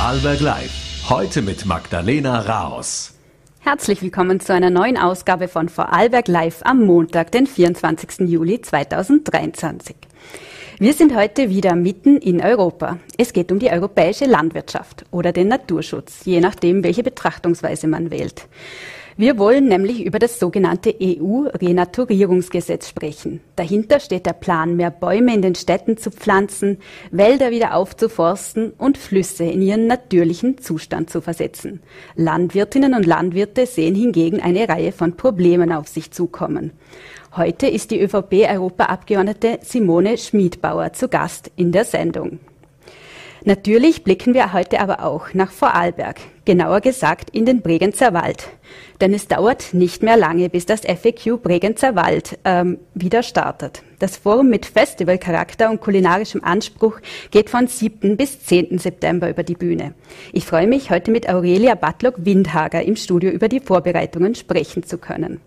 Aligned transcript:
Vorarlberg 0.00 0.40
Live. 0.40 1.10
Heute 1.10 1.42
mit 1.42 1.66
Magdalena 1.66 2.40
Raos. 2.40 3.12
Herzlich 3.58 4.00
willkommen 4.00 4.40
zu 4.40 4.54
einer 4.54 4.70
neuen 4.70 4.96
Ausgabe 4.96 5.46
von 5.46 5.68
Vorarlberg 5.68 6.26
Live 6.26 6.62
am 6.64 6.86
Montag, 6.86 7.30
den 7.32 7.46
24. 7.46 8.20
Juli 8.20 8.62
2023. 8.62 9.94
Wir 10.78 10.94
sind 10.94 11.14
heute 11.14 11.50
wieder 11.50 11.74
mitten 11.74 12.16
in 12.16 12.40
Europa. 12.40 12.96
Es 13.18 13.34
geht 13.34 13.52
um 13.52 13.58
die 13.58 13.70
europäische 13.70 14.24
Landwirtschaft 14.24 15.04
oder 15.10 15.32
den 15.32 15.48
Naturschutz, 15.48 16.24
je 16.24 16.40
nachdem, 16.40 16.82
welche 16.82 17.02
Betrachtungsweise 17.02 17.86
man 17.86 18.10
wählt. 18.10 18.46
Wir 19.20 19.36
wollen 19.38 19.68
nämlich 19.68 20.02
über 20.06 20.18
das 20.18 20.38
sogenannte 20.38 20.94
EU-Renaturierungsgesetz 20.98 22.88
sprechen. 22.88 23.42
Dahinter 23.54 24.00
steht 24.00 24.24
der 24.24 24.32
Plan, 24.32 24.76
mehr 24.76 24.90
Bäume 24.90 25.34
in 25.34 25.42
den 25.42 25.54
Städten 25.54 25.98
zu 25.98 26.10
pflanzen, 26.10 26.78
Wälder 27.10 27.50
wieder 27.50 27.74
aufzuforsten 27.74 28.70
und 28.78 28.96
Flüsse 28.96 29.44
in 29.44 29.60
ihren 29.60 29.86
natürlichen 29.86 30.56
Zustand 30.56 31.10
zu 31.10 31.20
versetzen. 31.20 31.82
Landwirtinnen 32.14 32.94
und 32.94 33.04
Landwirte 33.04 33.66
sehen 33.66 33.94
hingegen 33.94 34.40
eine 34.40 34.66
Reihe 34.66 34.90
von 34.90 35.18
Problemen 35.18 35.70
auf 35.70 35.86
sich 35.86 36.12
zukommen. 36.12 36.72
Heute 37.36 37.66
ist 37.66 37.90
die 37.90 38.00
ÖVP-Europaabgeordnete 38.00 39.58
Simone 39.60 40.16
Schmidbauer 40.16 40.94
zu 40.94 41.08
Gast 41.08 41.50
in 41.56 41.72
der 41.72 41.84
Sendung. 41.84 42.38
Natürlich 43.44 44.02
blicken 44.02 44.32
wir 44.32 44.54
heute 44.54 44.80
aber 44.80 45.04
auch 45.04 45.34
nach 45.34 45.50
Vorarlberg, 45.50 46.20
genauer 46.50 46.80
gesagt 46.80 47.30
in 47.30 47.46
den 47.46 47.62
Bregenzer 47.62 48.12
Wald. 48.12 48.48
Denn 49.00 49.14
es 49.14 49.28
dauert 49.28 49.72
nicht 49.72 50.02
mehr 50.02 50.16
lange, 50.16 50.48
bis 50.48 50.66
das 50.66 50.80
FAQ 50.80 51.40
Bregenzer 51.40 51.94
Wald 51.94 52.40
ähm, 52.44 52.78
wieder 52.92 53.22
startet. 53.22 53.84
Das 54.00 54.16
Forum 54.16 54.50
mit 54.50 54.66
Festivalcharakter 54.66 55.70
und 55.70 55.80
kulinarischem 55.80 56.42
Anspruch 56.42 56.98
geht 57.30 57.50
von 57.50 57.68
7. 57.68 58.16
bis 58.16 58.44
10. 58.44 58.78
September 58.78 59.30
über 59.30 59.44
die 59.44 59.54
Bühne. 59.54 59.94
Ich 60.32 60.44
freue 60.44 60.66
mich, 60.66 60.90
heute 60.90 61.12
mit 61.12 61.28
Aurelia 61.28 61.76
Batlock-Windhager 61.76 62.82
im 62.82 62.96
Studio 62.96 63.30
über 63.30 63.48
die 63.48 63.60
Vorbereitungen 63.60 64.34
sprechen 64.34 64.82
zu 64.82 64.98
können. 64.98 65.40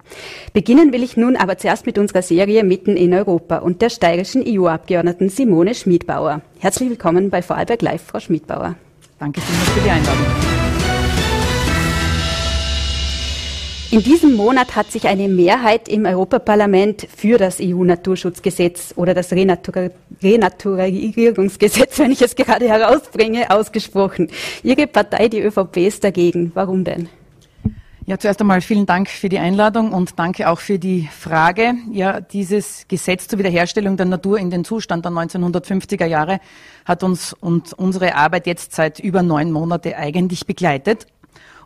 Beginnen 0.53 0.93
will 0.93 1.03
ich 1.03 1.17
nun 1.17 1.35
aber 1.35 1.57
zuerst 1.57 1.85
mit 1.85 1.97
unserer 1.97 2.21
Serie 2.21 2.63
Mitten 2.63 2.95
in 2.95 3.13
Europa 3.13 3.57
und 3.57 3.81
der 3.81 3.89
steirischen 3.89 4.45
EU-Abgeordneten 4.47 5.27
Simone 5.27 5.75
Schmidbauer. 5.75 6.39
Herzlich 6.59 6.89
willkommen 6.89 7.29
bei 7.29 7.41
Vorarlberg 7.41 7.81
Live, 7.81 8.03
Frau 8.03 8.21
Schmidbauer. 8.21 8.75
Danke 9.19 9.41
vielmals 9.41 9.69
für 9.69 9.81
die 9.81 9.89
Einladung. 9.89 10.62
In 13.93 14.01
diesem 14.01 14.33
Monat 14.33 14.75
hat 14.75 14.91
sich 14.91 15.07
eine 15.07 15.27
Mehrheit 15.27 15.87
im 15.87 16.07
Europaparlament 16.07 17.07
für 17.15 17.37
das 17.37 17.59
EU-Naturschutzgesetz 17.61 18.95
oder 18.97 19.13
das 19.13 19.31
Renatur 19.31 19.91
Renaturierungsgesetz, 20.23 21.99
wenn 21.99 22.09
ich 22.09 22.23
es 22.23 22.35
gerade 22.35 22.67
herausbringe, 22.67 23.51
ausgesprochen. 23.51 24.29
Ihre 24.63 24.87
Partei, 24.87 25.27
die 25.27 25.41
ÖVP, 25.41 25.77
ist 25.77 26.03
dagegen. 26.03 26.51
Warum 26.55 26.83
denn? 26.83 27.07
Ja, 28.07 28.17
zuerst 28.17 28.41
einmal 28.41 28.61
vielen 28.61 28.87
Dank 28.87 29.09
für 29.09 29.29
die 29.29 29.37
Einladung 29.37 29.93
und 29.93 30.17
danke 30.17 30.49
auch 30.49 30.59
für 30.59 30.79
die 30.79 31.07
Frage. 31.15 31.75
Ja, 31.91 32.19
dieses 32.19 32.87
Gesetz 32.87 33.27
zur 33.27 33.37
Wiederherstellung 33.37 33.95
der 33.95 34.07
Natur 34.07 34.39
in 34.39 34.49
den 34.49 34.65
Zustand 34.65 35.05
der 35.05 35.11
1950er 35.11 36.07
Jahre 36.07 36.39
hat 36.83 37.03
uns 37.03 37.33
und 37.33 37.73
unsere 37.73 38.15
Arbeit 38.15 38.47
jetzt 38.47 38.73
seit 38.73 38.99
über 38.99 39.21
neun 39.21 39.51
Monate 39.51 39.95
eigentlich 39.97 40.47
begleitet. 40.47 41.05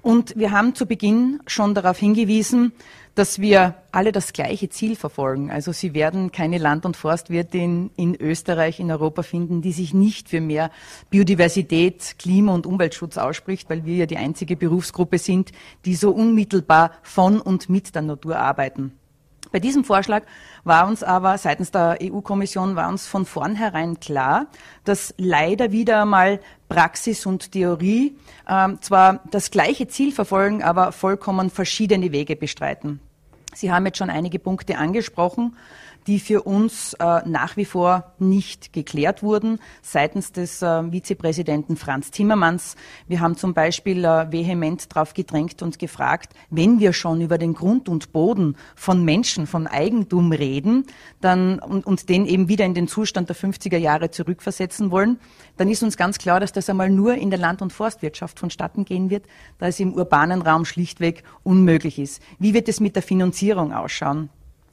Und 0.07 0.37
wir 0.37 0.51
haben 0.51 0.73
zu 0.73 0.85
Beginn 0.85 1.41
schon 1.47 1.75
darauf 1.75 1.97
hingewiesen, 1.97 2.71
dass 3.15 3.39
wir 3.39 3.75
alle 3.91 4.13
das 4.13 4.31
gleiche 4.31 4.69
Ziel 4.69 4.95
verfolgen. 4.95 5.51
Also 5.51 5.73
Sie 5.73 5.93
werden 5.93 6.31
keine 6.31 6.59
Land- 6.59 6.85
und 6.85 6.95
Forstwirtin 6.95 7.91
in 7.97 8.15
Österreich, 8.15 8.79
in 8.79 8.89
Europa 8.89 9.21
finden, 9.21 9.61
die 9.61 9.73
sich 9.73 9.93
nicht 9.93 10.29
für 10.29 10.39
mehr 10.39 10.71
Biodiversität, 11.09 12.15
Klima- 12.19 12.53
und 12.53 12.65
Umweltschutz 12.65 13.17
ausspricht, 13.17 13.69
weil 13.69 13.83
wir 13.83 13.97
ja 13.97 14.05
die 14.05 14.15
einzige 14.15 14.55
Berufsgruppe 14.55 15.17
sind, 15.17 15.51
die 15.83 15.95
so 15.95 16.11
unmittelbar 16.11 16.91
von 17.01 17.41
und 17.41 17.67
mit 17.67 17.93
der 17.93 18.03
Natur 18.03 18.39
arbeiten. 18.39 18.93
Bei 19.51 19.59
diesem 19.59 19.83
Vorschlag 19.83 20.23
war 20.63 20.87
uns 20.87 21.03
aber 21.03 21.37
seitens 21.37 21.71
der 21.71 21.99
EU-Kommission 22.01 22.75
war 22.75 22.89
uns 22.89 23.07
von 23.07 23.25
vornherein 23.25 23.99
klar, 23.99 24.47
dass 24.83 25.13
leider 25.17 25.71
wieder 25.71 26.01
einmal 26.01 26.39
Praxis 26.69 27.25
und 27.25 27.51
Theorie 27.51 28.17
äh, 28.47 28.69
zwar 28.81 29.21
das 29.31 29.51
gleiche 29.51 29.87
Ziel 29.87 30.11
verfolgen, 30.11 30.63
aber 30.63 30.91
vollkommen 30.91 31.49
verschiedene 31.49 32.11
Wege 32.11 32.35
bestreiten. 32.35 32.99
Sie 33.53 33.71
haben 33.71 33.85
jetzt 33.85 33.97
schon 33.97 34.09
einige 34.09 34.39
Punkte 34.39 34.77
angesprochen 34.77 35.55
die 36.07 36.19
für 36.19 36.43
uns 36.43 36.93
äh, 36.93 37.21
nach 37.27 37.57
wie 37.57 37.65
vor 37.65 38.13
nicht 38.17 38.71
geklärt 38.71 39.21
wurden 39.21 39.59
seitens 39.81 40.31
des 40.31 40.61
äh, 40.61 40.91
Vizepräsidenten 40.91 41.75
Franz 41.75 42.11
Timmermans. 42.11 42.75
Wir 43.07 43.19
haben 43.19 43.35
zum 43.35 43.53
Beispiel 43.53 44.05
äh, 44.05 44.31
vehement 44.31 44.95
darauf 44.95 45.13
gedrängt 45.13 45.61
und 45.61 45.79
gefragt, 45.79 46.33
wenn 46.49 46.79
wir 46.79 46.93
schon 46.93 47.19
über 47.19 47.37
den 47.37 47.53
Grund 47.53 47.89
und 47.89 48.13
Boden 48.13 48.55
von 48.75 49.03
Menschen, 49.03 49.47
von 49.47 49.67
Eigentum 49.67 50.31
reden, 50.31 50.85
dann 51.19 51.59
und, 51.59 51.85
und 51.85 52.07
den 52.07 52.25
eben 52.25 52.47
wieder 52.47 52.63
in 52.63 52.73
den 52.73 52.87
Zustand 52.87 53.27
der 53.27 53.35
50er 53.35 53.77
Jahre 53.77 54.09
zurückversetzen 54.09 54.91
wollen, 54.91 55.19
dann 55.57 55.69
ist 55.69 55.83
uns 55.83 55.97
ganz 55.97 56.17
klar, 56.17 56.39
dass 56.39 56.53
das 56.53 56.69
einmal 56.69 56.89
nur 56.89 57.15
in 57.15 57.29
der 57.29 57.39
Land- 57.39 57.61
und 57.61 57.73
Forstwirtschaft 57.73 58.39
vonstatten 58.39 58.85
gehen 58.85 59.09
wird, 59.09 59.25
da 59.57 59.67
es 59.67 59.79
im 59.81 59.93
urbanen 59.93 60.41
Raum 60.41 60.63
schlichtweg 60.63 61.23
unmöglich 61.43 61.99
ist. 61.99 62.21
Wie 62.39 62.53
wird 62.53 62.69
es 62.69 62.79
mit 62.79 62.95
der 62.95 63.03
Finanzierung 63.03 63.73
ausschauen? 63.73 64.29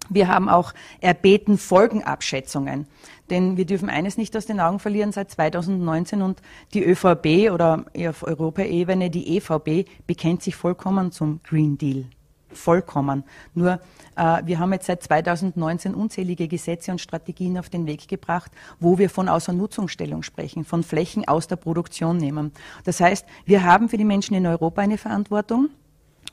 Wir 0.09 0.29
haben 0.29 0.49
auch 0.49 0.73
erbeten 1.01 1.59
Folgenabschätzungen. 1.59 2.87
Denn 3.31 3.57
wir 3.57 3.65
dürfen 3.65 3.89
eines 3.89 4.19
nicht 4.19 4.37
aus 4.37 4.47
den 4.47 4.61
Augen 4.61 4.79
verlieren, 4.79 5.13
seit 5.13 5.31
2019 5.31 6.21
und 6.21 6.43
die 6.75 6.85
ÖVP 6.85 7.51
oder 7.53 7.87
auf 8.07 8.23
Europaebene 8.23 9.09
die 9.11 9.37
EVP 9.37 9.87
bekennt 10.07 10.43
sich 10.43 10.57
vollkommen 10.57 11.11
zum 11.11 11.41
Green 11.43 11.79
Deal. 11.79 12.05
Vollkommen. 12.53 13.25
Nur 13.55 13.81
äh, 14.17 14.43
wir 14.45 14.59
haben 14.59 14.73
jetzt 14.73 14.87
seit 14.87 15.03
2019 15.03 15.95
unzählige 15.95 16.47
Gesetze 16.47 16.93
und 16.93 17.01
Strategien 17.01 17.59
auf 17.59 17.69
den 17.69 17.87
Weg 17.87 18.07
gebracht, 18.07 18.53
wo 18.79 18.99
wir 18.99 19.11
von 19.11 19.29
Außernutzungsstellung 19.29 20.23
sprechen, 20.23 20.65
von 20.65 20.83
Flächen 20.83 21.27
aus 21.27 21.49
der 21.49 21.57
Produktion 21.57 22.19
nehmen. 22.19 22.53
Das 22.85 23.01
heißt, 23.01 23.27
wir 23.45 23.65
haben 23.65 23.89
für 23.89 23.97
die 23.97 24.05
Menschen 24.05 24.35
in 24.35 24.47
Europa 24.47 24.83
eine 24.83 24.99
Verantwortung 24.99 25.71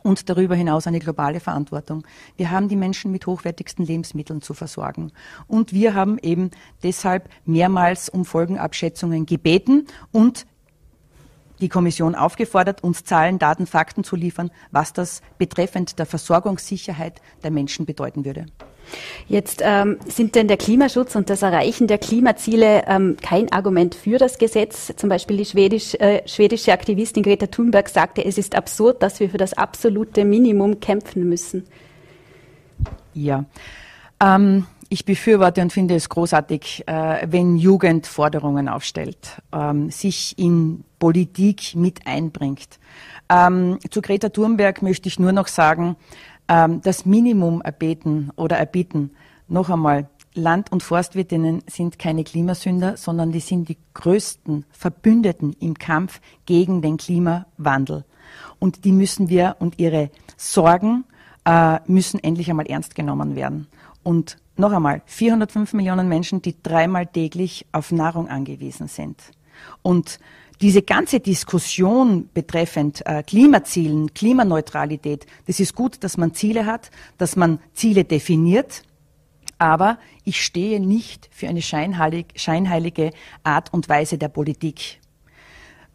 und 0.03 0.29
darüber 0.29 0.55
hinaus 0.55 0.87
eine 0.87 0.99
globale 0.99 1.39
Verantwortung. 1.39 2.03
Wir 2.37 2.51
haben 2.51 2.69
die 2.69 2.75
Menschen 2.75 3.11
mit 3.11 3.27
hochwertigsten 3.27 3.85
Lebensmitteln 3.85 4.41
zu 4.41 4.53
versorgen. 4.53 5.11
Und 5.47 5.73
wir 5.73 5.93
haben 5.93 6.17
eben 6.19 6.51
deshalb 6.83 7.29
mehrmals 7.45 8.09
um 8.09 8.25
Folgenabschätzungen 8.25 9.25
gebeten 9.25 9.87
und 10.11 10.45
die 11.59 11.69
Kommission 11.69 12.15
aufgefordert, 12.15 12.83
uns 12.83 13.03
Zahlen, 13.03 13.37
Daten, 13.37 13.67
Fakten 13.67 14.03
zu 14.03 14.15
liefern, 14.15 14.49
was 14.71 14.93
das 14.93 15.21
betreffend 15.37 15.99
der 15.99 16.07
Versorgungssicherheit 16.07 17.21
der 17.43 17.51
Menschen 17.51 17.85
bedeuten 17.85 18.25
würde. 18.25 18.47
Jetzt 19.27 19.61
ähm, 19.63 19.97
sind 20.07 20.35
denn 20.35 20.47
der 20.47 20.57
Klimaschutz 20.57 21.15
und 21.15 21.29
das 21.29 21.41
Erreichen 21.41 21.87
der 21.87 21.97
Klimaziele 21.97 22.83
ähm, 22.87 23.17
kein 23.21 23.51
Argument 23.51 23.95
für 23.95 24.17
das 24.17 24.37
Gesetz. 24.37 24.93
Zum 24.95 25.09
Beispiel 25.09 25.37
die 25.37 25.45
schwedisch, 25.45 25.95
äh, 25.95 26.21
schwedische 26.27 26.73
Aktivistin 26.73 27.23
Greta 27.23 27.47
Thunberg 27.47 27.89
sagte, 27.89 28.25
es 28.25 28.37
ist 28.37 28.55
absurd, 28.55 29.01
dass 29.01 29.19
wir 29.19 29.29
für 29.29 29.37
das 29.37 29.53
absolute 29.53 30.25
Minimum 30.25 30.79
kämpfen 30.79 31.27
müssen. 31.27 31.65
Ja. 33.13 33.45
Ähm, 34.21 34.67
ich 34.89 35.05
befürworte 35.05 35.61
und 35.61 35.71
finde 35.71 35.95
es 35.95 36.09
großartig, 36.09 36.83
äh, 36.85 37.25
wenn 37.25 37.55
Jugend 37.55 38.07
Forderungen 38.07 38.67
aufstellt, 38.67 39.41
ähm, 39.53 39.89
sich 39.89 40.37
in 40.37 40.83
Politik 40.99 41.75
mit 41.75 42.05
einbringt. 42.05 42.77
Ähm, 43.29 43.79
zu 43.89 44.01
Greta 44.01 44.27
Thunberg 44.27 44.81
möchte 44.81 45.07
ich 45.07 45.17
nur 45.17 45.31
noch 45.31 45.47
sagen, 45.47 45.95
ähm, 46.51 46.81
das 46.81 47.05
Minimum 47.05 47.61
erbeten 47.61 48.31
oder 48.35 48.57
erbitten. 48.57 49.11
Noch 49.47 49.69
einmal, 49.69 50.09
Land- 50.33 50.71
und 50.71 50.83
Forstwirtinnen 50.83 51.63
sind 51.67 51.97
keine 51.97 52.23
Klimasünder, 52.23 52.97
sondern 52.97 53.31
die 53.31 53.39
sind 53.39 53.69
die 53.69 53.77
größten 53.93 54.65
Verbündeten 54.71 55.53
im 55.59 55.75
Kampf 55.75 56.19
gegen 56.45 56.81
den 56.81 56.97
Klimawandel. 56.97 58.03
Und 58.59 58.85
die 58.85 58.91
müssen 58.91 59.29
wir 59.29 59.55
und 59.59 59.79
ihre 59.79 60.09
Sorgen 60.37 61.05
äh, 61.45 61.79
müssen 61.87 62.21
endlich 62.21 62.49
einmal 62.49 62.67
ernst 62.67 62.95
genommen 62.95 63.35
werden. 63.35 63.67
Und 64.03 64.37
noch 64.57 64.71
einmal, 64.73 65.01
405 65.05 65.73
Millionen 65.73 66.07
Menschen, 66.07 66.41
die 66.41 66.55
dreimal 66.61 67.07
täglich 67.07 67.65
auf 67.71 67.91
Nahrung 67.91 68.27
angewiesen 68.27 68.87
sind. 68.87 69.21
Und 69.81 70.19
diese 70.61 70.83
ganze 70.83 71.19
Diskussion 71.19 72.29
betreffend 72.33 73.05
äh, 73.05 73.23
Klimazielen, 73.23 74.13
Klimaneutralität, 74.13 75.25
das 75.47 75.59
ist 75.59 75.75
gut, 75.75 76.03
dass 76.03 76.17
man 76.17 76.33
Ziele 76.33 76.65
hat, 76.65 76.91
dass 77.17 77.35
man 77.35 77.59
Ziele 77.73 78.03
definiert, 78.03 78.83
aber 79.57 79.97
ich 80.23 80.43
stehe 80.43 80.79
nicht 80.79 81.29
für 81.31 81.47
eine 81.47 81.61
scheinheilig, 81.61 82.27
scheinheilige 82.35 83.11
Art 83.43 83.73
und 83.73 83.89
Weise 83.89 84.17
der 84.17 84.29
Politik. 84.29 84.99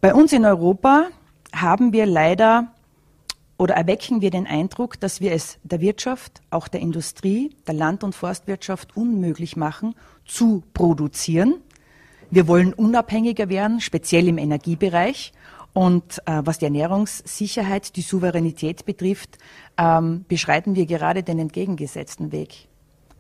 Bei 0.01 0.15
uns 0.15 0.33
in 0.33 0.45
Europa 0.45 1.07
haben 1.55 1.93
wir 1.93 2.07
leider 2.07 2.73
oder 3.59 3.75
erwecken 3.75 4.21
wir 4.21 4.31
den 4.31 4.47
Eindruck, 4.47 5.01
dass 5.01 5.21
wir 5.21 5.33
es 5.33 5.59
der 5.63 5.81
Wirtschaft, 5.81 6.43
auch 6.51 6.69
der 6.69 6.81
Industrie, 6.81 7.51
der 7.67 7.75
Land- 7.75 8.05
und 8.05 8.15
Forstwirtschaft 8.15 8.97
unmöglich 8.97 9.57
machen, 9.57 9.95
zu 10.27 10.63
produzieren 10.75 11.55
wir 12.31 12.49
wollen 12.49 12.73
unabhängiger 12.73 13.49
werden, 13.49 13.81
speziell 13.81 14.29
im 14.29 14.39
Energiebereich. 14.39 15.33
Und 15.73 16.23
äh, 16.25 16.41
was 16.43 16.59
die 16.59 16.65
Ernährungssicherheit, 16.65 17.97
die 17.97 18.01
Souveränität 18.01 18.87
betrifft, 18.87 19.37
ähm, 19.77 20.25
beschreiten 20.27 20.75
wir 20.75 20.87
gerade 20.87 21.23
den 21.23 21.39
entgegengesetzten 21.39 22.33
Weg. 22.33 22.69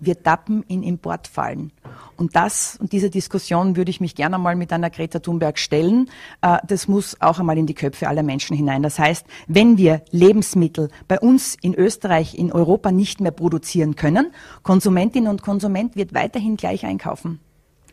Wir 0.00 0.22
tappen 0.22 0.62
in 0.68 0.82
Importfallen. 0.82 1.72
Und 2.16 2.34
das 2.34 2.78
und 2.80 2.92
diese 2.92 3.08
Diskussion 3.10 3.76
würde 3.76 3.90
ich 3.90 4.00
mich 4.00 4.14
gerne 4.14 4.38
mal 4.38 4.56
mit 4.56 4.72
einer 4.72 4.90
Greta 4.90 5.18
Thunberg 5.18 5.58
stellen. 5.58 6.10
Äh, 6.40 6.58
das 6.66 6.88
muss 6.88 7.20
auch 7.20 7.38
einmal 7.38 7.58
in 7.58 7.66
die 7.66 7.74
Köpfe 7.74 8.08
aller 8.08 8.22
Menschen 8.22 8.56
hinein. 8.56 8.82
Das 8.82 8.98
heißt, 8.98 9.26
wenn 9.46 9.76
wir 9.76 10.02
Lebensmittel 10.10 10.88
bei 11.08 11.20
uns 11.20 11.56
in 11.60 11.74
Österreich, 11.74 12.38
in 12.38 12.52
Europa 12.52 12.90
nicht 12.90 13.20
mehr 13.20 13.32
produzieren 13.32 13.96
können, 13.96 14.32
Konsumentin 14.62 15.28
und 15.28 15.42
Konsument 15.42 15.94
wird 15.94 16.14
weiterhin 16.14 16.56
gleich 16.56 16.86
einkaufen. 16.86 17.40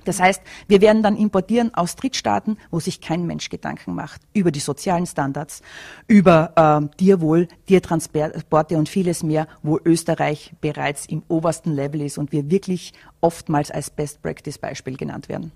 Das 0.05 0.19
heißt, 0.19 0.41
wir 0.67 0.81
werden 0.81 1.03
dann 1.03 1.15
importieren 1.15 1.73
aus 1.73 1.95
Drittstaaten, 1.95 2.57
wo 2.71 2.79
sich 2.79 3.01
kein 3.01 3.25
Mensch 3.25 3.49
Gedanken 3.49 3.95
macht 3.95 4.21
über 4.33 4.51
die 4.51 4.59
sozialen 4.59 5.05
Standards, 5.05 5.61
über 6.07 6.53
äh, 6.55 6.95
Tierwohl, 6.97 7.47
Tiertransporte 7.67 8.77
und 8.77 8.89
vieles 8.89 9.23
mehr, 9.23 9.47
wo 9.61 9.79
Österreich 9.83 10.53
bereits 10.61 11.05
im 11.05 11.23
obersten 11.27 11.73
Level 11.73 12.01
ist 12.01 12.17
und 12.17 12.31
wir 12.31 12.49
wirklich 12.49 12.93
oftmals 13.21 13.71
als 13.71 13.89
Best 13.89 14.21
Practice 14.21 14.57
Beispiel 14.57 14.97
genannt 14.97 15.29
werden. 15.29 15.51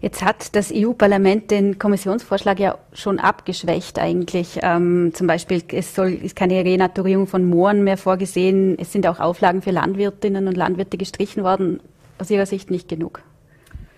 Jetzt 0.00 0.22
hat 0.24 0.56
das 0.56 0.72
EU-Parlament 0.74 1.50
den 1.50 1.78
Kommissionsvorschlag 1.78 2.58
ja 2.58 2.78
schon 2.92 3.18
abgeschwächt 3.18 3.98
eigentlich. 3.98 4.58
Ähm, 4.62 5.12
zum 5.14 5.26
Beispiel 5.26 5.62
es 5.72 5.94
soll, 5.94 6.12
ist 6.12 6.36
keine 6.36 6.64
Renaturierung 6.64 7.26
von 7.26 7.44
Mooren 7.44 7.84
mehr 7.84 7.98
vorgesehen. 7.98 8.78
Es 8.78 8.92
sind 8.92 9.06
auch 9.06 9.20
Auflagen 9.20 9.62
für 9.62 9.70
Landwirtinnen 9.70 10.48
und 10.48 10.56
Landwirte 10.56 10.96
gestrichen 10.96 11.42
worden. 11.42 11.80
Aus 12.18 12.30
Ihrer 12.30 12.46
Sicht 12.46 12.70
nicht 12.70 12.88
genug. 12.88 13.22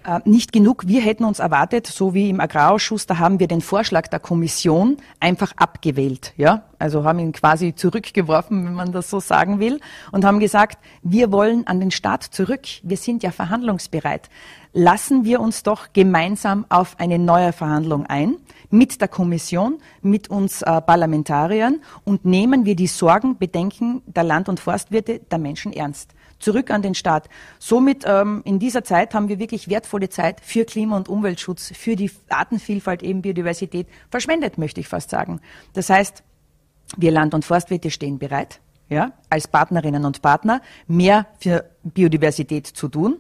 Äh, 0.05 0.21
nicht 0.25 0.53
genug. 0.53 0.89
Wir 0.89 1.01
hätten 1.01 1.25
uns 1.25 1.39
erwartet, 1.39 1.87
so 1.87 2.13
wie 2.13 2.29
im 2.29 2.41
Agrarausschuss, 2.41 3.07
da 3.07 3.19
haben 3.19 3.39
wir 3.39 3.47
den 3.47 3.61
Vorschlag 3.61 4.09
der 4.09 4.19
Kommission 4.19 4.97
einfach 5.21 5.53
abgewählt, 5.57 6.33
ja, 6.37 6.65
also 6.81 7.05
haben 7.05 7.21
ihn 7.21 7.31
quasi 7.33 7.75
zurückgeworfen, 7.75 8.65
wenn 8.65 8.75
man 8.75 8.91
das 8.91 9.09
so 9.09 9.21
sagen 9.21 9.61
will, 9.61 9.79
und 10.11 10.25
haben 10.25 10.41
gesagt, 10.41 10.79
wir 11.03 11.31
wollen 11.31 11.69
an 11.69 11.79
den 11.79 11.93
Staat 11.93 12.25
zurück. 12.25 12.63
Wir 12.83 12.97
sind 12.97 13.23
ja 13.23 13.31
verhandlungsbereit. 13.31 14.29
Lassen 14.73 15.25
wir 15.25 15.41
uns 15.41 15.63
doch 15.63 15.93
gemeinsam 15.93 16.67
auf 16.69 16.99
eine 16.99 17.21
neue 17.21 17.53
Verhandlung 17.53 18.07
ein 18.07 18.37
mit 18.71 19.01
der 19.01 19.09
Kommission, 19.09 19.79
mit 20.01 20.31
uns 20.31 20.63
äh, 20.63 20.81
Parlamentariern 20.81 21.81
und 22.05 22.25
nehmen 22.25 22.65
wir 22.65 22.75
die 22.75 22.87
Sorgen, 22.89 23.39
Bedenken 23.39 24.03
der 24.07 24.25
Land- 24.25 24.49
und 24.49 24.59
Forstwirte 24.59 25.21
der 25.21 25.39
Menschen 25.39 25.73
ernst 25.73 26.15
zurück 26.43 26.71
an 26.71 26.83
den 26.83 26.95
Staat. 26.95 27.29
Somit 27.59 28.05
ähm, 28.07 28.43
in 28.45 28.59
dieser 28.59 28.85
Zeit 28.85 29.15
haben 29.15 29.29
wir 29.29 29.39
wirklich 29.39 29.69
wertvolle 29.69 30.09
Zeit 30.09 30.41
für 30.41 30.65
Klima- 30.65 30.97
und 30.97 31.09
Umweltschutz, 31.09 31.73
für 31.75 31.97
die 31.97 32.11
Artenvielfalt, 32.29 33.03
eben 33.03 33.23
Biodiversität 33.23 33.87
verschwendet, 34.11 34.59
möchte 34.59 34.81
ich 34.81 34.89
fast 34.89 35.11
sagen. 35.11 35.41
Das 35.73 35.89
heißt, 35.89 36.23
wir 36.97 37.11
Land- 37.11 37.35
und 37.35 37.45
Forstwirte 37.45 37.91
stehen 37.91 38.19
bereit, 38.19 38.61
ja, 38.89 39.13
als 39.31 39.49
Partnerinnen 39.49 40.05
und 40.05 40.21
Partner 40.21 40.61
mehr 40.87 41.27
für 41.39 41.71
Biodiversität 41.83 42.67
zu 42.67 42.89
tun, 42.89 43.19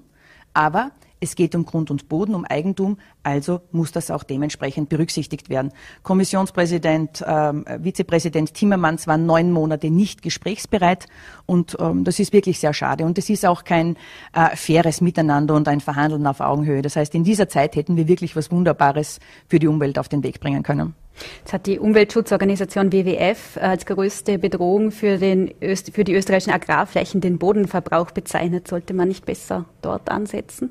aber 0.52 0.90
es 1.22 1.36
geht 1.36 1.54
um 1.54 1.64
Grund 1.64 1.90
und 1.92 2.08
Boden, 2.08 2.34
um 2.34 2.44
Eigentum, 2.44 2.98
also 3.22 3.60
muss 3.70 3.92
das 3.92 4.10
auch 4.10 4.24
dementsprechend 4.24 4.88
berücksichtigt 4.88 5.48
werden. 5.48 5.70
Kommissionspräsident, 6.02 7.24
ähm, 7.24 7.64
Vizepräsident 7.80 8.54
Timmermans 8.54 9.06
waren 9.06 9.24
neun 9.24 9.52
Monate 9.52 9.88
nicht 9.88 10.22
gesprächsbereit 10.22 11.06
und 11.46 11.76
ähm, 11.78 12.02
das 12.02 12.18
ist 12.18 12.32
wirklich 12.32 12.58
sehr 12.58 12.74
schade. 12.74 13.04
Und 13.04 13.18
es 13.18 13.30
ist 13.30 13.46
auch 13.46 13.62
kein 13.62 13.96
äh, 14.34 14.56
faires 14.56 15.00
Miteinander 15.00 15.54
und 15.54 15.68
ein 15.68 15.78
Verhandeln 15.78 16.26
auf 16.26 16.40
Augenhöhe. 16.40 16.82
Das 16.82 16.96
heißt, 16.96 17.14
in 17.14 17.22
dieser 17.22 17.48
Zeit 17.48 17.76
hätten 17.76 17.96
wir 17.96 18.08
wirklich 18.08 18.34
was 18.34 18.50
Wunderbares 18.50 19.20
für 19.46 19.60
die 19.60 19.68
Umwelt 19.68 20.00
auf 20.00 20.08
den 20.08 20.24
Weg 20.24 20.40
bringen 20.40 20.64
können. 20.64 20.96
Jetzt 21.38 21.52
hat 21.52 21.66
die 21.66 21.78
Umweltschutzorganisation 21.78 22.90
WWF 22.92 23.58
als 23.60 23.86
größte 23.86 24.40
Bedrohung 24.40 24.90
für, 24.90 25.18
den 25.18 25.54
Öst 25.62 25.92
für 25.94 26.02
die 26.02 26.14
österreichischen 26.14 26.52
Agrarflächen 26.52 27.20
den 27.20 27.38
Bodenverbrauch 27.38 28.10
bezeichnet. 28.10 28.66
Sollte 28.66 28.92
man 28.92 29.06
nicht 29.06 29.24
besser 29.24 29.66
dort 29.82 30.10
ansetzen? 30.10 30.70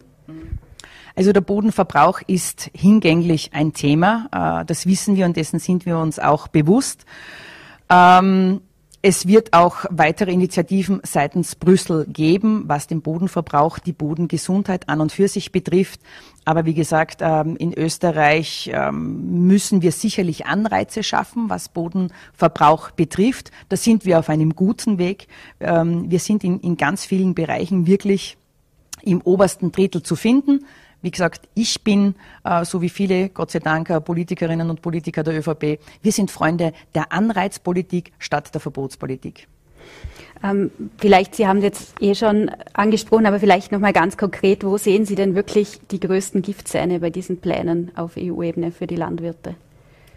Also 1.16 1.34
der 1.34 1.42
Bodenverbrauch 1.42 2.22
ist 2.28 2.70
hingänglich 2.74 3.52
ein 3.54 3.74
Thema. 3.74 4.62
Äh, 4.62 4.66
das 4.66 4.86
wissen 4.86 5.16
wir 5.16 5.26
und 5.26 5.38
dessen 5.38 5.60
sind 5.60 5.86
wir 5.86 5.98
uns 5.98 6.20
auch 6.20 6.48
bewusst. 6.48 7.06
Ähm, 7.90 8.62
es 9.04 9.28
wird 9.28 9.54
auch 9.54 9.86
weitere 9.90 10.32
Initiativen 10.32 11.02
seitens 11.04 11.56
Brüssel 11.56 12.06
geben, 12.06 12.66
was 12.68 12.86
den 12.86 13.02
Bodenverbrauch, 13.02 13.80
die 13.80 13.94
Bodengesundheit 13.94 14.90
an 14.90 15.02
und 15.02 15.12
für 15.12 15.28
sich 15.28 15.52
betrifft. 15.52 16.02
Aber 16.46 16.66
wie 16.66 16.76
gesagt, 16.76 17.22
ähm, 17.22 17.56
in 17.56 17.74
Österreich 17.74 18.70
ähm, 18.72 19.48
müssen 19.48 19.82
wir 19.82 19.92
sicherlich 19.92 20.46
Anreize 20.46 21.02
schaffen, 21.02 21.50
was 21.50 21.70
Bodenverbrauch 21.70 22.92
betrifft. 22.92 23.52
Da 23.70 23.76
sind 23.76 24.06
wir 24.06 24.20
auf 24.20 24.30
einem 24.30 24.56
guten 24.56 24.98
Weg. 24.98 25.28
Wir 25.60 26.20
sind 26.20 26.44
in, 26.44 26.60
in 26.60 26.78
ganz 26.78 27.06
vielen 27.06 27.36
Bereichen 27.36 27.86
wirklich 27.86 28.38
im 29.04 29.22
obersten 29.22 29.72
Drittel 29.72 30.04
zu 30.04 30.16
finden. 30.16 30.66
Wie 31.02 31.12
gesagt, 31.12 31.48
ich 31.56 31.84
bin, 31.84 32.16
äh, 32.44 32.64
so 32.64 32.82
wie 32.82 32.90
viele, 32.90 33.30
Gott 33.30 33.52
sei 33.52 33.60
Dank, 33.60 33.90
äh, 33.90 34.00
Politikerinnen 34.00 34.70
und 34.70 34.82
Politiker 34.82 35.24
der 35.24 35.38
ÖVP, 35.40 35.80
wir 36.02 36.12
sind 36.12 36.30
Freunde 36.30 36.74
der 36.94 37.12
Anreizpolitik 37.12 38.14
statt 38.20 38.54
der 38.54 38.62
Verbotspolitik. 38.62 39.48
Ähm, 40.44 40.72
vielleicht, 40.98 41.36
Sie 41.36 41.48
haben 41.48 41.58
es 41.58 41.64
jetzt 41.64 42.02
eh 42.02 42.16
schon 42.16 42.50
angesprochen, 42.74 43.26
aber 43.26 43.40
vielleicht 43.40 43.72
nochmal 43.72 43.94
ganz 43.94 44.18
konkret, 44.18 44.64
wo 44.64 44.78
sehen 44.78 45.06
Sie 45.06 45.16
denn 45.16 45.36
wirklich 45.36 45.80
die 45.92 46.00
größten 46.00 46.42
Giftzähne 46.42 47.00
bei 47.00 47.10
diesen 47.10 47.38
Plänen 47.38 47.92
auf 47.96 48.14
EU-Ebene 48.18 48.72
für 48.72 48.88
die 48.88 48.96
Landwirte? 48.96 49.56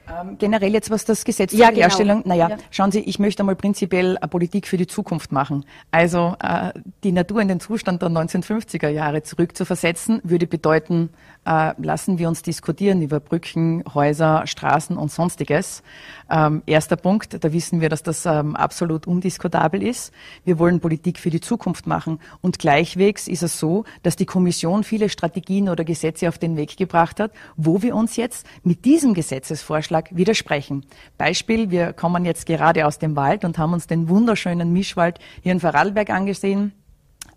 Ähm, 0.07 0.37
generell 0.39 0.73
jetzt, 0.73 0.91
was 0.91 1.05
das 1.05 1.25
Gesetz 1.25 1.53
ja, 1.53 1.73
zur 1.73 1.99
genau. 1.99 2.21
Naja, 2.25 2.51
ja. 2.51 2.57
schauen 2.71 2.93
Sie, 2.93 3.01
ich 3.01 3.19
möchte 3.19 3.43
einmal 3.43 3.57
prinzipiell 3.57 4.19
eine 4.19 4.29
Politik 4.29 4.67
für 4.67 4.77
die 4.77 4.87
Zukunft 4.87 5.33
machen. 5.33 5.65
Also 5.91 6.37
äh, 6.43 6.73
die 7.03 7.13
Natur 7.13 7.41
in 7.41 7.49
den 7.49 7.61
Zustand 7.61 8.03
der 8.03 8.11
1950er 8.11 8.89
Jahre 8.89 9.23
zurückzuversetzen, 9.23 10.21
würde 10.23 10.47
bedeuten, 10.47 11.11
äh, 11.47 11.73
lassen 11.79 12.19
wir 12.19 12.29
uns 12.29 12.43
diskutieren 12.43 13.01
über 13.01 13.21
Brücken, 13.21 13.83
Häuser, 13.95 14.47
Straßen 14.47 14.97
und 14.97 15.11
sonstiges. 15.11 15.83
Ähm, 16.31 16.63
erster 16.67 16.97
Punkt, 16.97 17.43
da 17.43 17.53
wissen 17.53 17.81
wir, 17.81 17.89
dass 17.89 18.03
das 18.03 18.27
ähm, 18.27 18.57
absolut 18.57 19.07
undiskutabel 19.07 19.83
ist. 19.83 20.13
Wir 20.45 20.59
wollen 20.59 20.81
Politik 20.81 21.19
für 21.19 21.31
die 21.31 21.41
Zukunft 21.41 21.87
machen. 21.87 22.19
Und 22.43 22.59
gleichwegs 22.59 23.27
ist 23.29 23.43
es 23.43 23.59
so, 23.59 23.85
dass 24.03 24.17
die 24.17 24.27
Kommission 24.27 24.85
viele 24.85 25.09
Strategien 25.09 25.69
oder 25.69 25.85
Gesetze 25.85 26.29
auf 26.29 26.39
den 26.39 26.57
Weg 26.57 26.77
gebracht 26.77 27.21
hat, 27.21 27.33
wo 27.57 27.83
wir 27.83 27.95
uns 27.95 28.17
jetzt 28.17 28.47
mit 28.63 28.85
diesem 28.85 29.15
Gesetzesvorschlag 29.15 29.94
widersprechen. 30.11 30.85
Beispiel, 31.19 31.71
wir 31.71 31.93
kommen 31.93 32.25
jetzt 32.25 32.47
gerade 32.47 32.87
aus 32.87 32.99
dem 32.99 33.17
Wald 33.17 33.45
und 33.45 33.59
haben 33.59 33.73
uns 33.73 33.87
den 33.87 34.09
wunderschönen 34.09 34.73
Mischwald 34.73 35.19
hier 35.43 35.53
in 35.53 35.61
Vorarlberg 35.61 36.11
angesehen. 36.11 36.73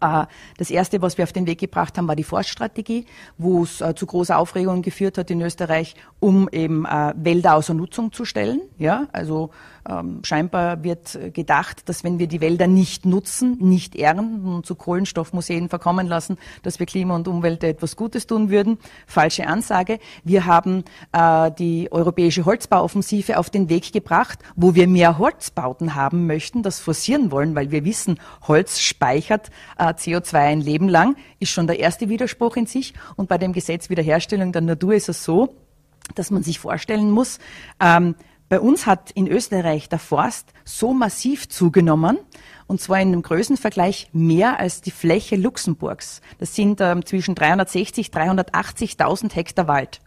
Äh, 0.02 0.26
das 0.58 0.70
erste, 0.70 1.02
was 1.02 1.18
wir 1.18 1.24
auf 1.24 1.34
den 1.34 1.48
Weg 1.48 1.60
gebracht 1.60 1.98
haben, 1.98 2.08
war 2.08 2.16
die 2.16 2.24
Forststrategie, 2.24 3.06
wo 3.38 3.64
es 3.64 3.82
äh, 3.82 3.96
zu 3.96 4.06
großer 4.06 4.38
Aufregung 4.38 4.82
geführt 4.82 5.18
hat 5.18 5.32
in 5.32 5.42
Österreich, 5.42 5.96
um 6.20 6.50
eben 6.52 6.86
äh, 6.86 7.14
Wälder 7.16 7.56
außer 7.56 7.74
Nutzung 7.74 8.12
zu 8.12 8.26
stellen. 8.26 8.62
Ja, 8.78 9.08
also 9.12 9.52
ähm, 9.88 10.20
scheinbar 10.24 10.84
wird 10.84 11.18
gedacht, 11.34 11.88
dass 11.90 12.04
wenn 12.04 12.20
wir 12.20 12.28
die 12.28 12.42
Wälder 12.42 12.68
nicht 12.68 13.06
nutzen, 13.06 13.58
nicht 13.60 13.96
ernten 13.96 14.46
und 14.46 14.66
zu 14.66 14.76
Kohlenstoffmuseen 14.76 15.70
verkommen 15.70 16.08
lassen, 16.08 16.38
dass 16.64 16.80
wir 16.80 16.86
Klima 16.86 17.16
und 17.16 17.28
Umwelt 17.28 17.64
etwas 17.64 17.96
Gutes 17.96 18.28
tun 18.28 18.50
würden. 18.50 18.78
Falsche 19.06 19.48
Ansage. 19.48 20.00
Wir 20.24 20.46
haben 20.46 20.84
äh, 21.12 21.52
die 21.52 21.92
europäische 21.92 22.46
Holzbauoffensive 22.46 23.38
auf 23.38 23.50
den 23.50 23.70
Weg 23.70 23.94
gebracht, 23.94 24.40
wo 24.56 24.76
wir 24.76 24.88
mehr 24.88 25.18
Holzbauten 25.18 25.96
haben 25.96 26.28
möchten, 26.28 26.64
das 26.64 26.80
forcieren 26.80 27.32
wollen, 27.32 27.56
weil 27.56 27.72
wir 27.72 27.86
wissen, 27.86 28.20
Holz 28.48 28.80
speichert 28.80 29.50
äh, 29.78 29.86
CO2 29.86 30.36
ein 30.36 30.62
Leben 30.62 30.90
lang, 30.90 31.16
ist 31.40 31.52
schon 31.52 31.68
der 31.68 31.80
erste 31.80 32.10
Widerspruch 32.10 32.56
in 32.58 32.66
sich. 32.66 32.94
Und 33.16 33.30
bei 33.30 33.38
dem 33.38 33.54
Gesetz 33.54 33.90
Wiederherstellung 33.90 34.52
der 34.52 34.62
Natur 34.62 34.94
ist 34.94 35.10
es 35.10 35.24
so, 35.24 35.56
dass 36.16 36.32
man 36.32 36.44
sich 36.44 36.60
vorstellen 36.60 37.12
muss, 37.12 37.40
ähm, 37.80 38.16
bei 38.50 38.60
uns 38.60 38.86
hat 38.86 39.12
in 39.12 39.28
Österreich 39.28 39.90
der 39.90 40.00
Forst 40.00 40.54
so 40.64 40.94
massiv 40.94 41.50
zugenommen, 41.50 42.18
und 42.68 42.82
zwar 42.82 43.02
in 43.02 43.10
einem 43.10 43.22
Größenvergleich 43.22 44.10
mehr 44.14 44.60
als 44.60 44.82
die 44.82 44.92
Fläche 44.92 45.36
Luxemburgs. 45.36 46.22
Das 46.38 46.56
sind 46.56 46.82
ähm, 46.82 47.06
zwischen 47.06 47.36
360, 47.36 48.08
380.000 48.08 49.34
Hektar 49.34 49.68
Wald, 49.68 50.02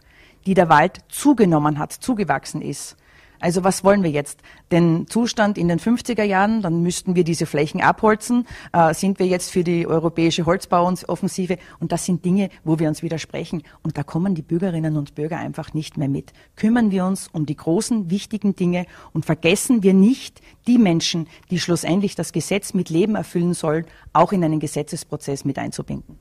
die 0.45 0.53
der 0.53 0.69
Wald 0.69 0.99
zugenommen 1.09 1.77
hat, 1.77 1.91
zugewachsen 1.93 2.61
ist. 2.61 2.97
Also 3.41 3.63
was 3.63 3.83
wollen 3.83 4.03
wir 4.03 4.11
jetzt? 4.11 4.39
Den 4.71 5.07
Zustand 5.07 5.57
in 5.57 5.67
den 5.67 5.79
50er 5.79 6.23
Jahren, 6.23 6.61
dann 6.61 6.81
müssten 6.81 7.15
wir 7.15 7.23
diese 7.23 7.45
Flächen 7.45 7.81
abholzen. 7.81 8.47
Äh, 8.71 8.93
sind 8.93 9.19
wir 9.19 9.25
jetzt 9.25 9.51
für 9.51 9.63
die 9.63 9.87
europäische 9.87 10.45
Holzbauoffensive? 10.45 11.57
Und 11.79 11.91
das 11.91 12.05
sind 12.05 12.23
Dinge, 12.23 12.49
wo 12.63 12.79
wir 12.79 12.87
uns 12.87 13.01
widersprechen. 13.01 13.63
Und 13.83 13.97
da 13.97 14.03
kommen 14.03 14.35
die 14.35 14.43
Bürgerinnen 14.43 14.95
und 14.95 15.15
Bürger 15.15 15.37
einfach 15.37 15.73
nicht 15.73 15.97
mehr 15.97 16.07
mit. 16.07 16.33
Kümmern 16.55 16.91
wir 16.91 17.05
uns 17.05 17.27
um 17.33 17.45
die 17.45 17.55
großen, 17.57 18.11
wichtigen 18.11 18.55
Dinge 18.55 18.85
und 19.11 19.25
vergessen 19.25 19.81
wir 19.83 19.93
nicht 19.93 20.41
die 20.67 20.77
Menschen, 20.77 21.27
die 21.49 21.59
schlussendlich 21.59 22.15
das 22.15 22.33
Gesetz 22.33 22.75
mit 22.75 22.89
Leben 22.89 23.15
erfüllen 23.15 23.55
sollen, 23.55 23.85
auch 24.13 24.31
in 24.31 24.43
einen 24.43 24.59
Gesetzesprozess 24.59 25.45
mit 25.45 25.57
einzubinden. 25.57 26.19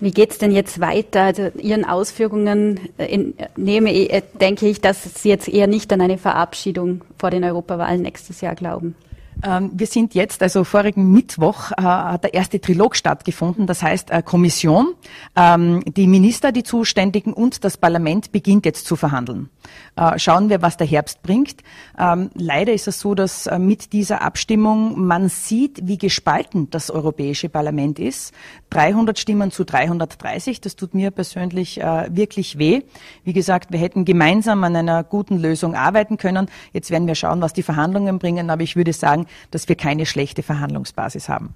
Wie 0.00 0.10
geht 0.10 0.32
es 0.32 0.38
denn 0.38 0.50
jetzt 0.50 0.80
weiter? 0.80 1.22
Also 1.22 1.50
Ihren 1.58 1.84
Ausführungen 1.84 2.80
in, 2.98 3.34
nehme, 3.56 4.22
denke 4.40 4.68
ich, 4.68 4.80
dass 4.80 5.22
Sie 5.22 5.28
jetzt 5.28 5.48
eher 5.48 5.66
nicht 5.66 5.92
an 5.92 6.00
eine 6.00 6.18
Verabschiedung 6.18 7.02
vor 7.18 7.30
den 7.30 7.44
Europawahlen 7.44 8.02
nächstes 8.02 8.40
Jahr 8.40 8.54
glauben. 8.54 8.94
Ähm, 9.42 9.70
wir 9.74 9.86
sind 9.86 10.14
jetzt, 10.14 10.42
also 10.42 10.64
vorigen 10.64 11.10
Mittwoch 11.12 11.72
äh, 11.72 11.82
hat 11.82 12.24
der 12.24 12.34
erste 12.34 12.60
Trilog 12.60 12.96
stattgefunden, 12.96 13.66
das 13.66 13.82
heißt 13.82 14.10
äh, 14.10 14.22
Kommission, 14.22 14.94
ähm, 15.36 15.82
die 15.84 16.06
Minister, 16.06 16.52
die 16.52 16.62
Zuständigen 16.62 17.32
und 17.32 17.64
das 17.64 17.76
Parlament 17.76 18.32
beginnt 18.32 18.64
jetzt 18.64 18.86
zu 18.86 18.96
verhandeln. 18.96 19.50
Äh, 19.96 20.18
schauen 20.18 20.48
wir, 20.50 20.62
was 20.62 20.76
der 20.76 20.86
Herbst 20.86 21.22
bringt. 21.22 21.56
Ähm, 21.98 22.30
leider 22.34 22.72
ist 22.72 22.88
es 22.88 23.00
so, 23.00 23.14
dass 23.14 23.48
mit 23.58 23.92
dieser 23.92 24.22
Abstimmung 24.22 25.06
man 25.06 25.28
sieht, 25.28 25.86
wie 25.86 25.98
gespalten 25.98 26.70
das 26.70 26.90
Europäische 26.90 27.48
Parlament 27.48 27.98
ist. 27.98 28.32
300 28.70 29.18
Stimmen 29.18 29.50
zu 29.50 29.64
330, 29.64 30.60
das 30.60 30.76
tut 30.76 30.94
mir 30.94 31.10
persönlich 31.10 31.76
wirklich 31.76 32.58
weh. 32.58 32.82
Wie 33.22 33.32
gesagt, 33.32 33.70
wir 33.70 33.78
hätten 33.78 34.04
gemeinsam 34.04 34.64
an 34.64 34.74
einer 34.74 35.04
guten 35.04 35.38
Lösung 35.38 35.74
arbeiten 35.74 36.16
können. 36.16 36.48
Jetzt 36.72 36.90
werden 36.90 37.06
wir 37.06 37.14
schauen, 37.14 37.40
was 37.40 37.52
die 37.52 37.62
Verhandlungen 37.62 38.18
bringen, 38.18 38.50
aber 38.50 38.62
ich 38.62 38.74
würde 38.76 38.92
sagen, 38.92 39.23
dass 39.50 39.68
wir 39.68 39.76
keine 39.76 40.06
schlechte 40.06 40.42
Verhandlungsbasis 40.42 41.28
haben. 41.28 41.54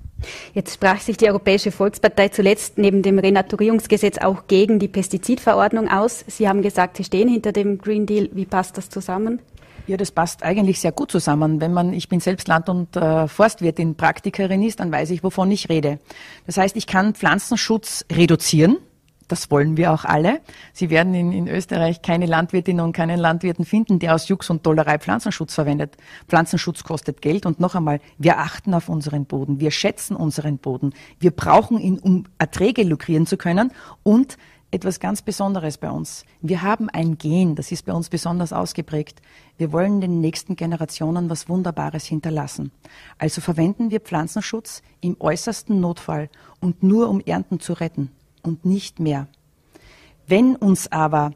Jetzt 0.54 0.74
sprach 0.74 1.00
sich 1.00 1.16
die 1.16 1.28
Europäische 1.28 1.70
Volkspartei 1.70 2.28
zuletzt 2.28 2.78
neben 2.78 3.02
dem 3.02 3.18
Renaturierungsgesetz 3.18 4.18
auch 4.18 4.46
gegen 4.46 4.78
die 4.78 4.88
Pestizidverordnung 4.88 5.88
aus. 5.88 6.24
Sie 6.26 6.48
haben 6.48 6.62
gesagt, 6.62 6.96
Sie 6.96 7.04
stehen 7.04 7.28
hinter 7.28 7.52
dem 7.52 7.78
Green 7.78 8.06
Deal. 8.06 8.28
Wie 8.32 8.46
passt 8.46 8.76
das 8.76 8.88
zusammen? 8.88 9.40
Ja, 9.86 9.96
das 9.96 10.10
passt 10.10 10.42
eigentlich 10.42 10.80
sehr 10.80 10.92
gut 10.92 11.10
zusammen. 11.10 11.62
Wenn 11.62 11.72
man, 11.72 11.94
ich 11.94 12.10
bin 12.10 12.20
selbst 12.20 12.46
Land- 12.46 12.68
und 12.68 12.94
äh, 12.94 13.26
Forstwirtin, 13.26 13.94
Praktikerin 13.94 14.62
ist, 14.62 14.80
dann 14.80 14.92
weiß 14.92 15.08
ich, 15.10 15.24
wovon 15.24 15.50
ich 15.50 15.70
rede. 15.70 15.98
Das 16.46 16.58
heißt, 16.58 16.76
ich 16.76 16.86
kann 16.86 17.14
Pflanzenschutz 17.14 18.04
reduzieren 18.12 18.76
das 19.28 19.50
wollen 19.50 19.76
wir 19.76 19.92
auch 19.92 20.04
alle. 20.04 20.40
Sie 20.72 20.90
werden 20.90 21.14
in, 21.14 21.32
in 21.32 21.48
Österreich 21.48 22.02
keine 22.02 22.26
Landwirtinnen 22.26 22.84
und 22.84 22.92
keinen 22.92 23.18
Landwirten 23.18 23.64
finden, 23.64 23.98
der 23.98 24.14
aus 24.14 24.28
Jux 24.28 24.50
und 24.50 24.66
Dollerei 24.66 24.98
Pflanzenschutz 24.98 25.54
verwendet. 25.54 25.96
Pflanzenschutz 26.26 26.82
kostet 26.82 27.22
Geld 27.22 27.46
und 27.46 27.60
noch 27.60 27.74
einmal, 27.74 28.00
wir 28.16 28.38
achten 28.38 28.74
auf 28.74 28.88
unseren 28.88 29.26
Boden, 29.26 29.60
wir 29.60 29.70
schätzen 29.70 30.16
unseren 30.16 30.58
Boden, 30.58 30.94
wir 31.20 31.30
brauchen 31.30 31.78
ihn, 31.78 31.98
um 31.98 32.24
Erträge 32.38 32.82
lukrieren 32.82 33.26
zu 33.26 33.36
können 33.36 33.70
und 34.02 34.38
etwas 34.70 35.00
ganz 35.00 35.22
Besonderes 35.22 35.78
bei 35.78 35.90
uns. 35.90 36.24
Wir 36.42 36.60
haben 36.60 36.90
ein 36.90 37.16
Gen, 37.16 37.54
das 37.54 37.72
ist 37.72 37.86
bei 37.86 37.92
uns 37.92 38.10
besonders 38.10 38.52
ausgeprägt. 38.52 39.22
Wir 39.56 39.72
wollen 39.72 40.02
den 40.02 40.20
nächsten 40.20 40.56
Generationen 40.56 41.30
was 41.30 41.48
Wunderbares 41.48 42.04
hinterlassen. 42.04 42.70
Also 43.16 43.40
verwenden 43.40 43.90
wir 43.90 44.00
Pflanzenschutz 44.00 44.82
im 45.00 45.16
äußersten 45.18 45.80
Notfall 45.80 46.28
und 46.60 46.82
nur 46.82 47.08
um 47.08 47.20
Ernten 47.20 47.60
zu 47.60 47.72
retten 47.72 48.10
und 48.48 48.64
nicht 48.64 48.98
mehr. 48.98 49.28
Wenn 50.26 50.56
uns 50.56 50.90
aber 50.90 51.32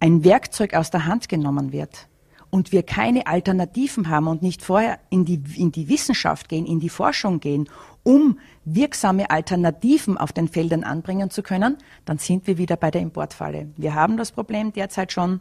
ein 0.00 0.24
Werkzeug 0.24 0.74
aus 0.74 0.90
der 0.90 1.06
Hand 1.06 1.28
genommen 1.28 1.72
wird 1.72 2.08
und 2.50 2.72
wir 2.72 2.82
keine 2.82 3.26
Alternativen 3.26 4.08
haben 4.08 4.26
und 4.26 4.42
nicht 4.42 4.62
vorher 4.62 4.98
in 5.10 5.24
die, 5.24 5.42
in 5.56 5.72
die 5.72 5.88
Wissenschaft 5.88 6.48
gehen, 6.48 6.66
in 6.66 6.80
die 6.80 6.88
Forschung 6.88 7.40
gehen, 7.40 7.68
um 8.02 8.38
wirksame 8.64 9.30
Alternativen 9.30 10.18
auf 10.18 10.32
den 10.32 10.48
Feldern 10.48 10.84
anbringen 10.84 11.30
zu 11.30 11.42
können, 11.42 11.78
dann 12.04 12.18
sind 12.18 12.46
wir 12.46 12.58
wieder 12.58 12.76
bei 12.76 12.90
der 12.90 13.00
Importfalle. 13.00 13.68
Wir 13.76 13.94
haben 13.94 14.16
das 14.16 14.32
Problem 14.32 14.72
derzeit 14.72 15.12
schon 15.12 15.40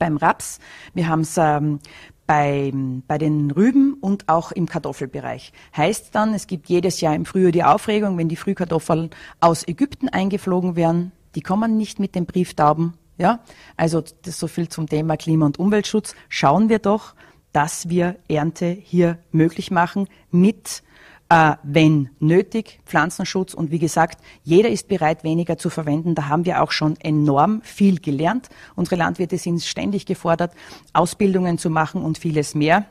beim 0.00 0.16
Raps, 0.16 0.58
wir 0.94 1.06
haben 1.06 1.20
es 1.20 1.36
ähm, 1.36 1.78
bei, 2.26 2.72
bei 3.06 3.18
den 3.18 3.50
Rüben 3.52 3.94
und 4.00 4.28
auch 4.28 4.50
im 4.50 4.66
Kartoffelbereich. 4.66 5.52
Heißt 5.76 6.14
dann, 6.14 6.34
es 6.34 6.48
gibt 6.48 6.68
jedes 6.68 7.00
Jahr 7.00 7.14
im 7.14 7.26
Frühjahr 7.26 7.52
die 7.52 7.64
Aufregung, 7.64 8.18
wenn 8.18 8.28
die 8.28 8.36
Frühkartoffeln 8.36 9.10
aus 9.40 9.66
Ägypten 9.68 10.08
eingeflogen 10.08 10.74
werden, 10.74 11.12
die 11.34 11.42
kommen 11.42 11.76
nicht 11.76 12.00
mit 12.00 12.14
den 12.14 12.26
Brieftauben. 12.26 12.94
Ja, 13.18 13.40
also 13.76 14.02
das 14.22 14.38
so 14.38 14.46
viel 14.46 14.68
zum 14.68 14.88
Thema 14.88 15.16
Klima- 15.16 15.46
und 15.46 15.58
Umweltschutz. 15.58 16.14
Schauen 16.30 16.70
wir 16.70 16.78
doch, 16.78 17.14
dass 17.52 17.88
wir 17.88 18.16
Ernte 18.28 18.66
hier 18.66 19.18
möglich 19.30 19.70
machen 19.70 20.08
mit 20.30 20.82
äh, 21.30 21.54
wenn 21.62 22.10
nötig, 22.18 22.80
Pflanzenschutz. 22.84 23.54
Und 23.54 23.70
wie 23.70 23.78
gesagt, 23.78 24.20
jeder 24.42 24.68
ist 24.68 24.88
bereit, 24.88 25.24
weniger 25.24 25.56
zu 25.56 25.70
verwenden. 25.70 26.14
Da 26.14 26.28
haben 26.28 26.44
wir 26.44 26.60
auch 26.60 26.72
schon 26.72 26.96
enorm 27.00 27.62
viel 27.62 28.00
gelernt. 28.00 28.50
Unsere 28.74 28.96
Landwirte 28.96 29.38
sind 29.38 29.62
ständig 29.62 30.04
gefordert, 30.04 30.52
Ausbildungen 30.92 31.56
zu 31.56 31.70
machen 31.70 32.02
und 32.02 32.18
vieles 32.18 32.54
mehr. 32.54 32.84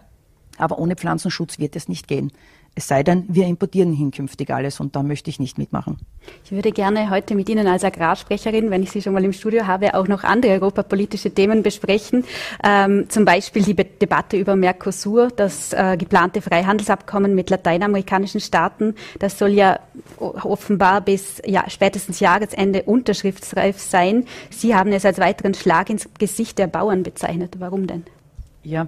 Aber 0.57 0.79
ohne 0.79 0.95
Pflanzenschutz 0.95 1.59
wird 1.59 1.75
es 1.75 1.87
nicht 1.89 2.07
gehen. 2.07 2.31
Es 2.79 2.87
sei 2.87 3.03
denn, 3.03 3.25
wir 3.27 3.45
importieren 3.45 3.91
hinkünftig 3.91 4.53
alles 4.53 4.79
und 4.79 4.95
da 4.95 5.03
möchte 5.03 5.29
ich 5.29 5.37
nicht 5.37 5.57
mitmachen. 5.57 5.97
Ich 6.45 6.53
würde 6.53 6.71
gerne 6.71 7.09
heute 7.09 7.35
mit 7.35 7.49
Ihnen 7.49 7.67
als 7.67 7.83
Agrarsprecherin, 7.83 8.71
wenn 8.71 8.83
ich 8.83 8.91
Sie 8.91 9.01
schon 9.01 9.11
mal 9.11 9.25
im 9.25 9.33
Studio 9.33 9.67
habe, 9.67 9.95
auch 9.95 10.07
noch 10.07 10.23
andere 10.23 10.53
europapolitische 10.53 11.29
Themen 11.29 11.61
besprechen. 11.61 12.23
Ähm, 12.63 13.09
zum 13.09 13.25
Beispiel 13.25 13.63
die 13.63 13.73
Be 13.73 13.83
Debatte 13.83 14.37
über 14.37 14.55
Mercosur, 14.55 15.27
das 15.27 15.73
äh, 15.73 15.97
geplante 15.97 16.41
Freihandelsabkommen 16.41 17.35
mit 17.35 17.49
lateinamerikanischen 17.49 18.39
Staaten. 18.39 18.95
Das 19.19 19.37
soll 19.37 19.49
ja 19.49 19.77
offenbar 20.17 21.01
bis 21.01 21.41
ja, 21.45 21.69
spätestens 21.69 22.21
Jahresende 22.21 22.83
unterschriftsreif 22.83 23.77
sein. 23.77 24.23
Sie 24.51 24.73
haben 24.73 24.93
es 24.93 25.03
als 25.03 25.19
weiteren 25.19 25.53
Schlag 25.53 25.89
ins 25.89 26.07
Gesicht 26.17 26.57
der 26.57 26.67
Bauern 26.67 27.03
bezeichnet. 27.03 27.57
Warum 27.59 27.87
denn? 27.87 28.05
Ja, 28.63 28.87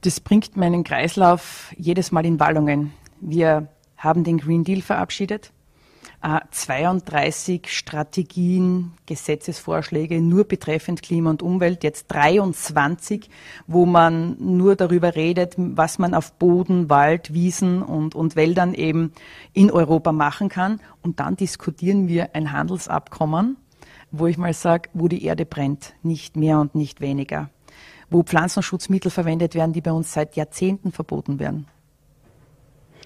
das 0.00 0.18
bringt 0.18 0.56
meinen 0.56 0.82
Kreislauf 0.82 1.72
jedes 1.78 2.10
Mal 2.10 2.26
in 2.26 2.40
Wallungen. 2.40 2.92
Wir 3.24 3.68
haben 3.96 4.24
den 4.24 4.38
Green 4.38 4.64
Deal 4.64 4.82
verabschiedet. 4.82 5.52
32 6.50 7.64
äh, 7.64 7.68
Strategien, 7.68 8.92
Gesetzesvorschläge 9.06 10.20
nur 10.20 10.44
betreffend 10.44 11.02
Klima 11.02 11.30
und 11.30 11.42
Umwelt, 11.42 11.84
jetzt 11.84 12.06
23, 12.08 13.30
wo 13.68 13.86
man 13.86 14.36
nur 14.40 14.74
darüber 14.74 15.14
redet, 15.14 15.54
was 15.56 16.00
man 16.00 16.14
auf 16.14 16.32
Boden, 16.34 16.90
Wald, 16.90 17.32
Wiesen 17.32 17.82
und, 17.82 18.16
und 18.16 18.34
Wäldern 18.34 18.74
eben 18.74 19.12
in 19.52 19.70
Europa 19.70 20.10
machen 20.10 20.48
kann. 20.48 20.80
Und 21.02 21.20
dann 21.20 21.36
diskutieren 21.36 22.08
wir 22.08 22.34
ein 22.34 22.52
Handelsabkommen, 22.52 23.56
wo 24.10 24.26
ich 24.26 24.36
mal 24.36 24.54
sage, 24.54 24.90
wo 24.94 25.06
die 25.06 25.24
Erde 25.24 25.46
brennt, 25.46 25.94
nicht 26.02 26.36
mehr 26.36 26.58
und 26.58 26.74
nicht 26.74 27.00
weniger. 27.00 27.50
Wo 28.10 28.24
Pflanzenschutzmittel 28.24 29.12
verwendet 29.12 29.54
werden, 29.54 29.72
die 29.72 29.80
bei 29.80 29.92
uns 29.92 30.12
seit 30.12 30.34
Jahrzehnten 30.34 30.90
verboten 30.90 31.38
werden 31.38 31.66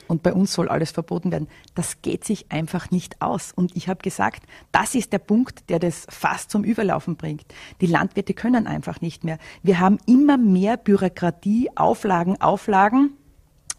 und 0.08 0.22
bei 0.22 0.32
uns 0.32 0.52
soll 0.52 0.68
alles 0.68 0.90
verboten 0.90 1.32
werden. 1.32 1.48
Das 1.74 2.02
geht 2.02 2.24
sich 2.24 2.50
einfach 2.50 2.90
nicht 2.90 3.22
aus. 3.22 3.52
Und 3.52 3.76
ich 3.76 3.88
habe 3.88 4.02
gesagt, 4.02 4.44
das 4.72 4.94
ist 4.94 5.12
der 5.12 5.18
Punkt, 5.18 5.68
der 5.68 5.78
das 5.78 6.06
fast 6.08 6.50
zum 6.50 6.64
Überlaufen 6.64 7.16
bringt. 7.16 7.46
Die 7.80 7.86
Landwirte 7.86 8.34
können 8.34 8.66
einfach 8.66 9.00
nicht 9.00 9.24
mehr. 9.24 9.38
Wir 9.62 9.80
haben 9.80 9.98
immer 10.06 10.36
mehr 10.36 10.76
Bürokratie, 10.76 11.70
Auflagen, 11.74 12.40
Auflagen 12.40 13.12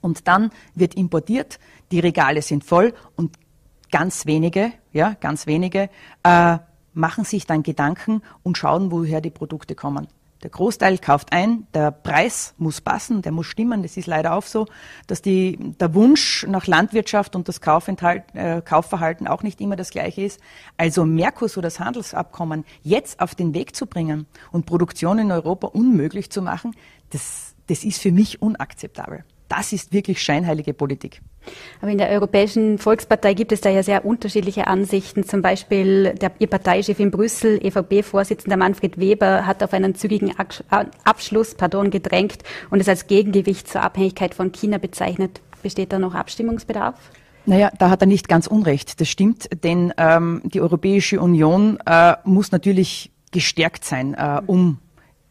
und 0.01 0.27
dann 0.27 0.51
wird 0.75 0.95
importiert, 0.95 1.59
die 1.91 1.99
Regale 1.99 2.41
sind 2.41 2.63
voll 2.63 2.93
und 3.15 3.37
ganz 3.91 4.25
wenige, 4.25 4.71
ja, 4.93 5.15
ganz 5.19 5.47
wenige 5.47 5.89
äh, 6.23 6.57
machen 6.93 7.23
sich 7.23 7.45
dann 7.45 7.63
Gedanken 7.63 8.21
und 8.43 8.57
schauen, 8.57 8.91
woher 8.91 9.21
die 9.21 9.29
Produkte 9.29 9.75
kommen. 9.75 10.07
Der 10.43 10.49
Großteil 10.51 10.99
kauft 10.99 11.33
ein, 11.33 11.67
der 11.73 11.91
Preis 11.91 12.53
muss 12.57 12.79
passen, 12.81 13.21
der 13.21 13.31
muss 13.31 13.47
stimmen. 13.47 13.81
Das 13.81 13.97
ist 13.97 14.05
leider 14.05 14.33
auch 14.33 14.43
so, 14.43 14.67
dass 15.07 15.21
die, 15.21 15.57
der 15.79 15.93
Wunsch 15.95 16.45
nach 16.47 16.67
Landwirtschaft 16.67 17.35
und 17.35 17.47
das 17.47 17.59
äh, 17.59 18.61
Kaufverhalten 18.61 19.27
auch 19.27 19.43
nicht 19.43 19.59
immer 19.61 19.75
das 19.75 19.89
gleiche 19.89 20.21
ist. 20.21 20.39
Also 20.77 21.05
Mercosur, 21.05 21.63
das 21.63 21.79
Handelsabkommen, 21.79 22.65
jetzt 22.83 23.19
auf 23.19 23.33
den 23.33 23.53
Weg 23.53 23.75
zu 23.75 23.87
bringen 23.87 24.27
und 24.51 24.65
Produktion 24.65 25.19
in 25.19 25.31
Europa 25.31 25.67
unmöglich 25.67 26.29
zu 26.29 26.41
machen, 26.41 26.75
das, 27.09 27.55
das 27.67 27.83
ist 27.83 28.01
für 28.01 28.11
mich 28.11 28.41
unakzeptabel. 28.41 29.23
Das 29.49 29.73
ist 29.73 29.93
wirklich 29.93 30.21
scheinheilige 30.21 30.73
Politik. 30.73 31.21
Aber 31.81 31.91
in 31.91 31.97
der 31.97 32.09
Europäischen 32.09 32.77
Volkspartei 32.77 33.33
gibt 33.33 33.51
es 33.51 33.61
da 33.61 33.69
ja 33.69 33.83
sehr 33.83 34.05
unterschiedliche 34.05 34.67
Ansichten. 34.67 35.23
Zum 35.23 35.41
Beispiel 35.41 36.13
der, 36.15 36.31
Ihr 36.39 36.47
Parteichef 36.47 36.99
in 36.99 37.11
Brüssel, 37.11 37.59
EVP-Vorsitzender 37.63 38.57
Manfred 38.57 38.99
Weber, 38.99 39.45
hat 39.45 39.63
auf 39.63 39.73
einen 39.73 39.95
zügigen 39.95 40.33
Abschluss 41.03 41.55
pardon, 41.55 41.89
gedrängt 41.89 42.43
und 42.69 42.79
es 42.79 42.89
als 42.89 43.07
Gegengewicht 43.07 43.67
zur 43.67 43.81
Abhängigkeit 43.81 44.33
von 44.33 44.51
China 44.51 44.77
bezeichnet. 44.77 45.41
Besteht 45.63 45.93
da 45.93 45.99
noch 45.99 46.13
Abstimmungsbedarf? 46.13 46.95
Naja, 47.45 47.71
da 47.79 47.89
hat 47.89 48.01
er 48.01 48.07
nicht 48.07 48.27
ganz 48.27 48.45
unrecht. 48.45 48.99
Das 48.99 49.07
stimmt, 49.07 49.47
denn 49.63 49.93
ähm, 49.97 50.41
die 50.43 50.59
Europäische 50.59 51.21
Union 51.21 51.79
äh, 51.85 52.15
muss 52.25 52.51
natürlich 52.51 53.11
gestärkt 53.31 53.85
sein, 53.85 54.13
äh, 54.15 54.41
um 54.45 54.79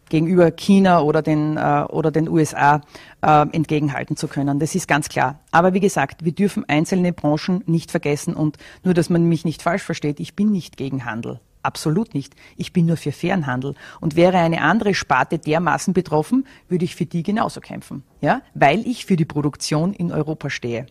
gegenüber 0.08 0.50
China 0.50 1.00
oder 1.00 1.22
den, 1.22 1.56
äh, 1.56 1.84
oder 1.88 2.10
den 2.10 2.28
USA 2.28 2.80
äh, 3.22 3.46
entgegenhalten 3.52 4.16
zu 4.16 4.28
können. 4.28 4.58
Das 4.58 4.74
ist 4.74 4.88
ganz 4.88 5.08
klar. 5.08 5.40
Aber 5.50 5.74
wie 5.74 5.80
gesagt, 5.80 6.24
wir 6.24 6.32
dürfen 6.32 6.64
einzelne 6.68 7.12
Branchen 7.12 7.62
nicht 7.66 7.90
vergessen 7.90 8.34
und 8.34 8.56
nur, 8.84 8.94
dass 8.94 9.10
man 9.10 9.24
mich 9.24 9.44
nicht 9.44 9.62
falsch 9.62 9.82
versteht, 9.82 10.20
ich 10.20 10.34
bin 10.34 10.50
nicht 10.50 10.76
gegen 10.76 11.04
Handel. 11.04 11.40
Absolut 11.66 12.14
nicht. 12.14 12.36
Ich 12.56 12.72
bin 12.72 12.86
nur 12.86 12.96
für 12.96 13.10
fairen 13.10 13.48
Handel. 13.48 13.74
Und 14.00 14.14
wäre 14.14 14.38
eine 14.38 14.62
andere 14.62 14.94
Sparte 14.94 15.40
dermaßen 15.40 15.94
betroffen, 15.94 16.46
würde 16.68 16.84
ich 16.84 16.94
für 16.94 17.06
die 17.06 17.24
genauso 17.24 17.60
kämpfen. 17.60 18.04
Ja? 18.20 18.42
Weil 18.54 18.86
ich 18.86 19.04
für 19.04 19.16
die 19.16 19.24
Produktion 19.24 19.92
in 19.92 20.12
Europa 20.12 20.48
stehe. 20.48 20.86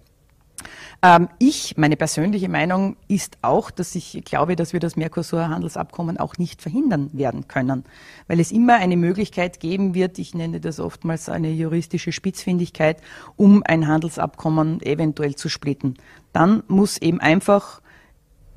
Ähm, 1.01 1.29
ich, 1.39 1.77
meine 1.77 1.95
persönliche 1.95 2.49
Meinung 2.49 2.97
ist 3.07 3.37
auch, 3.41 3.71
dass 3.71 3.95
ich 3.95 4.23
glaube, 4.25 4.55
dass 4.55 4.73
wir 4.73 4.79
das 4.79 4.95
Mercosur-Handelsabkommen 4.95 6.17
auch 6.17 6.37
nicht 6.37 6.61
verhindern 6.61 7.09
werden 7.13 7.47
können, 7.47 7.83
weil 8.27 8.39
es 8.39 8.51
immer 8.51 8.75
eine 8.75 8.97
Möglichkeit 8.97 9.59
geben 9.59 9.93
wird, 9.93 10.19
ich 10.19 10.33
nenne 10.33 10.59
das 10.59 10.79
oftmals 10.79 11.29
eine 11.29 11.51
juristische 11.51 12.11
Spitzfindigkeit, 12.11 13.01
um 13.35 13.63
ein 13.65 13.87
Handelsabkommen 13.87 14.81
eventuell 14.81 15.35
zu 15.35 15.49
splitten. 15.49 15.95
Dann 16.33 16.63
muss 16.67 16.97
eben 16.97 17.19
einfach 17.19 17.81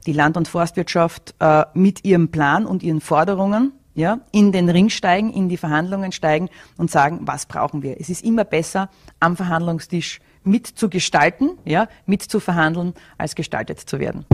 die 0.06 0.12
Land- 0.12 0.36
und 0.36 0.48
Forstwirtschaft 0.48 1.34
äh, 1.40 1.64
mit 1.74 2.04
ihrem 2.04 2.30
Plan 2.30 2.66
und 2.66 2.82
ihren 2.82 3.00
Forderungen 3.00 3.72
ja, 3.98 4.20
in 4.30 4.52
den 4.52 4.68
Ring 4.70 4.90
steigen, 4.90 5.32
in 5.32 5.48
die 5.48 5.56
Verhandlungen 5.56 6.12
steigen 6.12 6.48
und 6.76 6.90
sagen, 6.90 7.20
was 7.22 7.46
brauchen 7.46 7.82
wir. 7.82 8.00
Es 8.00 8.08
ist 8.08 8.24
immer 8.24 8.44
besser, 8.44 8.90
am 9.18 9.36
Verhandlungstisch 9.36 10.20
mitzugestalten, 10.44 11.58
ja, 11.64 11.88
mitzuverhandeln, 12.06 12.94
als 13.16 13.34
gestaltet 13.34 13.80
zu 13.80 13.98
werden. 13.98 14.24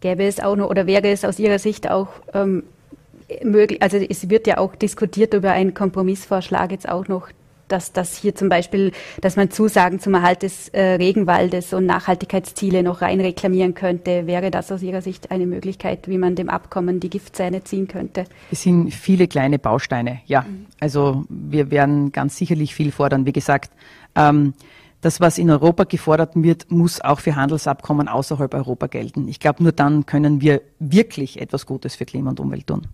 Gäbe 0.00 0.24
es 0.24 0.40
auch 0.40 0.56
noch 0.56 0.70
oder 0.70 0.86
wäre 0.86 1.08
es 1.08 1.24
aus 1.24 1.38
Ihrer 1.38 1.58
Sicht 1.58 1.90
auch 1.90 2.08
ähm, 2.34 2.64
möglich, 3.44 3.82
also 3.82 3.96
es 3.96 4.28
wird 4.28 4.46
ja 4.46 4.58
auch 4.58 4.74
diskutiert 4.74 5.34
über 5.34 5.52
einen 5.52 5.74
Kompromissvorschlag 5.74 6.72
jetzt 6.72 6.88
auch 6.88 7.08
noch, 7.08 7.28
dass 7.68 7.92
das 7.92 8.16
hier 8.16 8.34
zum 8.34 8.48
Beispiel, 8.48 8.92
dass 9.20 9.36
man 9.36 9.50
Zusagen 9.50 10.00
zum 10.00 10.14
Erhalt 10.14 10.42
des 10.42 10.68
äh, 10.70 10.94
Regenwaldes 10.94 11.72
und 11.72 11.86
Nachhaltigkeitsziele 11.86 12.82
noch 12.82 13.00
rein 13.00 13.20
reklamieren 13.20 13.74
könnte. 13.74 14.26
Wäre 14.26 14.50
das 14.50 14.72
aus 14.72 14.82
Ihrer 14.82 15.02
Sicht 15.02 15.30
eine 15.30 15.46
Möglichkeit, 15.46 16.08
wie 16.08 16.18
man 16.18 16.34
dem 16.34 16.48
Abkommen 16.48 17.00
die 17.00 17.10
Giftzähne 17.10 17.62
ziehen 17.62 17.86
könnte? 17.86 18.24
Es 18.50 18.62
sind 18.62 18.92
viele 18.92 19.28
kleine 19.28 19.58
Bausteine, 19.58 20.20
ja. 20.26 20.42
Mhm. 20.42 20.66
Also 20.80 21.24
wir 21.28 21.70
werden 21.70 22.12
ganz 22.12 22.36
sicherlich 22.36 22.74
viel 22.74 22.90
fordern. 22.90 23.24
Wie 23.26 23.32
gesagt, 23.32 23.70
ähm, 24.16 24.54
das, 25.00 25.20
was 25.20 25.38
in 25.38 25.50
Europa 25.50 25.84
gefordert 25.84 26.32
wird, 26.34 26.70
muss 26.70 27.00
auch 27.00 27.20
für 27.20 27.36
Handelsabkommen 27.36 28.08
außerhalb 28.08 28.52
Europa 28.54 28.86
gelten. 28.86 29.28
Ich 29.28 29.40
glaube, 29.40 29.62
nur 29.62 29.72
dann 29.72 30.06
können 30.06 30.40
wir 30.40 30.62
wirklich 30.78 31.40
etwas 31.40 31.66
Gutes 31.66 31.96
für 31.96 32.04
Klima 32.04 32.30
und 32.30 32.40
Umwelt 32.40 32.66
tun. 32.66 32.86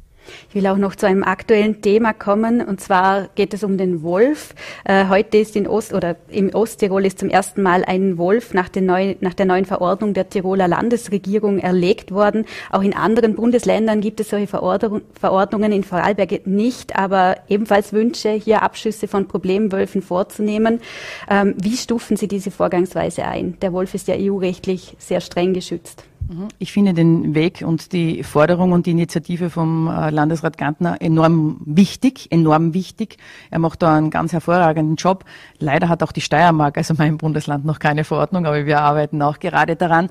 Ich 0.48 0.54
will 0.54 0.66
auch 0.66 0.76
noch 0.76 0.94
zu 0.94 1.06
einem 1.06 1.22
aktuellen 1.22 1.82
Thema 1.82 2.12
kommen, 2.12 2.60
und 2.60 2.80
zwar 2.80 3.28
geht 3.34 3.54
es 3.54 3.64
um 3.64 3.78
den 3.78 4.02
Wolf. 4.02 4.54
Äh, 4.84 5.08
heute 5.08 5.38
ist 5.38 5.56
in 5.56 5.66
Ost 5.66 5.92
oder 5.92 6.16
im 6.28 6.54
Osttirol 6.54 7.04
ist 7.04 7.18
zum 7.18 7.28
ersten 7.28 7.62
Mal 7.62 7.84
ein 7.84 8.18
Wolf 8.18 8.54
nach, 8.54 8.68
neu, 8.74 9.16
nach 9.20 9.34
der 9.34 9.46
neuen 9.46 9.64
Verordnung 9.64 10.14
der 10.14 10.28
Tiroler 10.28 10.68
Landesregierung 10.68 11.58
erlegt 11.58 12.12
worden. 12.12 12.44
Auch 12.70 12.82
in 12.82 12.94
anderen 12.94 13.34
Bundesländern 13.34 14.00
gibt 14.00 14.20
es 14.20 14.30
solche 14.30 14.46
Verordnungen, 14.46 15.72
in 15.72 15.84
Vorarlberg 15.84 16.46
nicht, 16.46 16.96
aber 16.96 17.36
ebenfalls 17.48 17.92
Wünsche, 17.92 18.30
hier 18.30 18.62
Abschüsse 18.62 19.08
von 19.08 19.28
Problemwölfen 19.28 20.02
vorzunehmen. 20.02 20.80
Ähm, 21.28 21.54
wie 21.60 21.76
stufen 21.76 22.16
Sie 22.16 22.28
diese 22.28 22.50
Vorgangsweise 22.50 23.24
ein? 23.24 23.58
Der 23.60 23.72
Wolf 23.72 23.94
ist 23.94 24.08
ja 24.08 24.14
EU-rechtlich 24.18 24.96
sehr 24.98 25.20
streng 25.20 25.54
geschützt. 25.54 26.04
Mhm. 26.28 26.48
Ich 26.58 26.72
finde 26.72 26.94
den 26.94 27.34
Weg 27.34 27.62
und 27.64 27.92
die 27.92 28.22
Forderung 28.22 28.72
und 28.72 28.86
die 28.86 28.90
Initiative 28.90 29.50
vom 29.50 29.88
äh, 29.88 30.10
Landesrat 30.10 30.58
Gantner 30.58 31.00
enorm 31.00 31.60
wichtig, 31.64 32.30
enorm 32.30 32.74
wichtig. 32.74 33.18
Er 33.50 33.58
macht 33.58 33.82
da 33.82 33.96
einen 33.96 34.10
ganz 34.10 34.32
hervorragenden 34.32 34.96
Job. 34.96 35.24
Leider 35.58 35.88
hat 35.88 36.02
auch 36.02 36.12
die 36.12 36.20
Steiermark, 36.20 36.76
also 36.78 36.94
mein 36.96 37.18
Bundesland, 37.18 37.64
noch 37.64 37.78
keine 37.78 38.04
Verordnung, 38.04 38.46
aber 38.46 38.66
wir 38.66 38.80
arbeiten 38.80 39.22
auch 39.22 39.38
gerade 39.38 39.76
daran. 39.76 40.08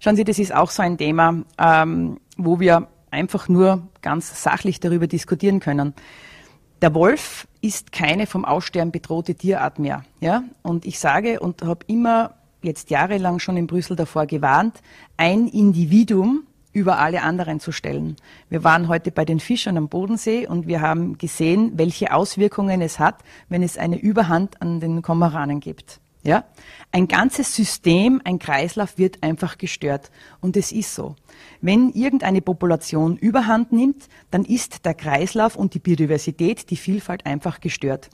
Schauen 0.00 0.16
Sie, 0.16 0.24
das 0.24 0.38
ist 0.38 0.54
auch 0.54 0.70
so 0.70 0.82
ein 0.82 0.98
Thema, 0.98 1.42
ähm, 1.58 2.18
wo 2.36 2.60
wir 2.60 2.88
einfach 3.10 3.48
nur 3.48 3.88
ganz 4.02 4.42
sachlich 4.42 4.78
darüber 4.80 5.06
diskutieren 5.06 5.60
können. 5.60 5.94
Der 6.82 6.94
Wolf 6.94 7.48
ist 7.62 7.90
keine 7.90 8.26
vom 8.26 8.44
Aussterben 8.44 8.92
bedrohte 8.92 9.34
Tierart 9.34 9.78
mehr. 9.78 10.04
Ja? 10.20 10.44
Und 10.62 10.84
ich 10.84 10.98
sage 10.98 11.40
und 11.40 11.62
habe 11.62 11.80
immer 11.86 12.35
jetzt 12.66 12.90
jahrelang 12.90 13.38
schon 13.38 13.56
in 13.56 13.66
Brüssel 13.66 13.96
davor 13.96 14.26
gewarnt, 14.26 14.82
ein 15.16 15.48
Individuum 15.48 16.46
über 16.72 16.98
alle 16.98 17.22
anderen 17.22 17.58
zu 17.58 17.72
stellen. 17.72 18.16
Wir 18.50 18.62
waren 18.62 18.88
heute 18.88 19.10
bei 19.10 19.24
den 19.24 19.40
Fischern 19.40 19.78
am 19.78 19.88
Bodensee 19.88 20.46
und 20.46 20.66
wir 20.66 20.82
haben 20.82 21.16
gesehen, 21.16 21.72
welche 21.76 22.12
Auswirkungen 22.12 22.82
es 22.82 22.98
hat, 22.98 23.22
wenn 23.48 23.62
es 23.62 23.78
eine 23.78 23.98
Überhand 23.98 24.60
an 24.60 24.80
den 24.80 25.00
Komaranen 25.00 25.60
gibt. 25.60 26.00
Ja? 26.22 26.44
Ein 26.92 27.08
ganzes 27.08 27.54
System, 27.54 28.20
ein 28.24 28.38
Kreislauf 28.38 28.98
wird 28.98 29.22
einfach 29.22 29.56
gestört. 29.56 30.10
Und 30.40 30.56
es 30.56 30.70
ist 30.70 30.94
so. 30.94 31.16
Wenn 31.62 31.92
irgendeine 31.92 32.42
Population 32.42 33.16
Überhand 33.16 33.72
nimmt, 33.72 34.08
dann 34.30 34.44
ist 34.44 34.84
der 34.84 34.94
Kreislauf 34.94 35.56
und 35.56 35.72
die 35.72 35.78
Biodiversität, 35.78 36.68
die 36.68 36.76
Vielfalt 36.76 37.24
einfach 37.24 37.60
gestört. 37.60 38.10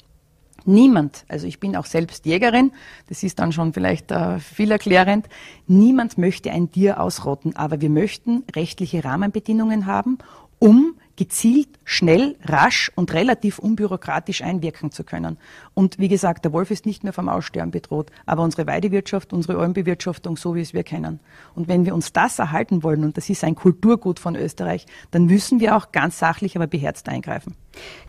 Niemand, 0.64 1.24
also 1.28 1.46
ich 1.46 1.58
bin 1.58 1.74
auch 1.74 1.86
selbst 1.86 2.24
Jägerin, 2.24 2.72
das 3.08 3.22
ist 3.22 3.40
dann 3.40 3.52
schon 3.52 3.72
vielleicht 3.72 4.12
äh, 4.12 4.38
viel 4.38 4.76
niemand 5.66 6.18
möchte 6.18 6.52
ein 6.52 6.70
Tier 6.70 7.00
ausrotten, 7.00 7.56
aber 7.56 7.80
wir 7.80 7.90
möchten 7.90 8.44
rechtliche 8.54 9.04
Rahmenbedingungen 9.04 9.86
haben, 9.86 10.18
um 10.60 10.94
gezielt, 11.16 11.68
schnell, 11.84 12.36
rasch 12.44 12.90
und 12.94 13.12
relativ 13.12 13.58
unbürokratisch 13.58 14.42
einwirken 14.42 14.90
zu 14.92 15.04
können. 15.04 15.36
Und 15.74 15.98
wie 15.98 16.08
gesagt, 16.08 16.44
der 16.44 16.52
Wolf 16.52 16.70
ist 16.70 16.86
nicht 16.86 17.04
mehr 17.04 17.12
vom 17.12 17.28
Aussterben 17.28 17.70
bedroht, 17.70 18.10
aber 18.24 18.42
unsere 18.42 18.66
Weidewirtschaft, 18.66 19.32
unsere 19.32 19.58
Almbewirtschaftung, 19.58 20.36
so 20.36 20.54
wie 20.54 20.60
es 20.60 20.72
wir 20.72 20.84
kennen. 20.84 21.20
Und 21.54 21.68
wenn 21.68 21.84
wir 21.84 21.94
uns 21.94 22.12
das 22.12 22.38
erhalten 22.38 22.82
wollen, 22.82 23.04
und 23.04 23.16
das 23.16 23.28
ist 23.28 23.44
ein 23.44 23.54
Kulturgut 23.54 24.18
von 24.18 24.36
Österreich, 24.36 24.86
dann 25.10 25.26
müssen 25.26 25.60
wir 25.60 25.76
auch 25.76 25.92
ganz 25.92 26.18
sachlich, 26.18 26.56
aber 26.56 26.66
beherzt 26.66 27.08
eingreifen. 27.08 27.54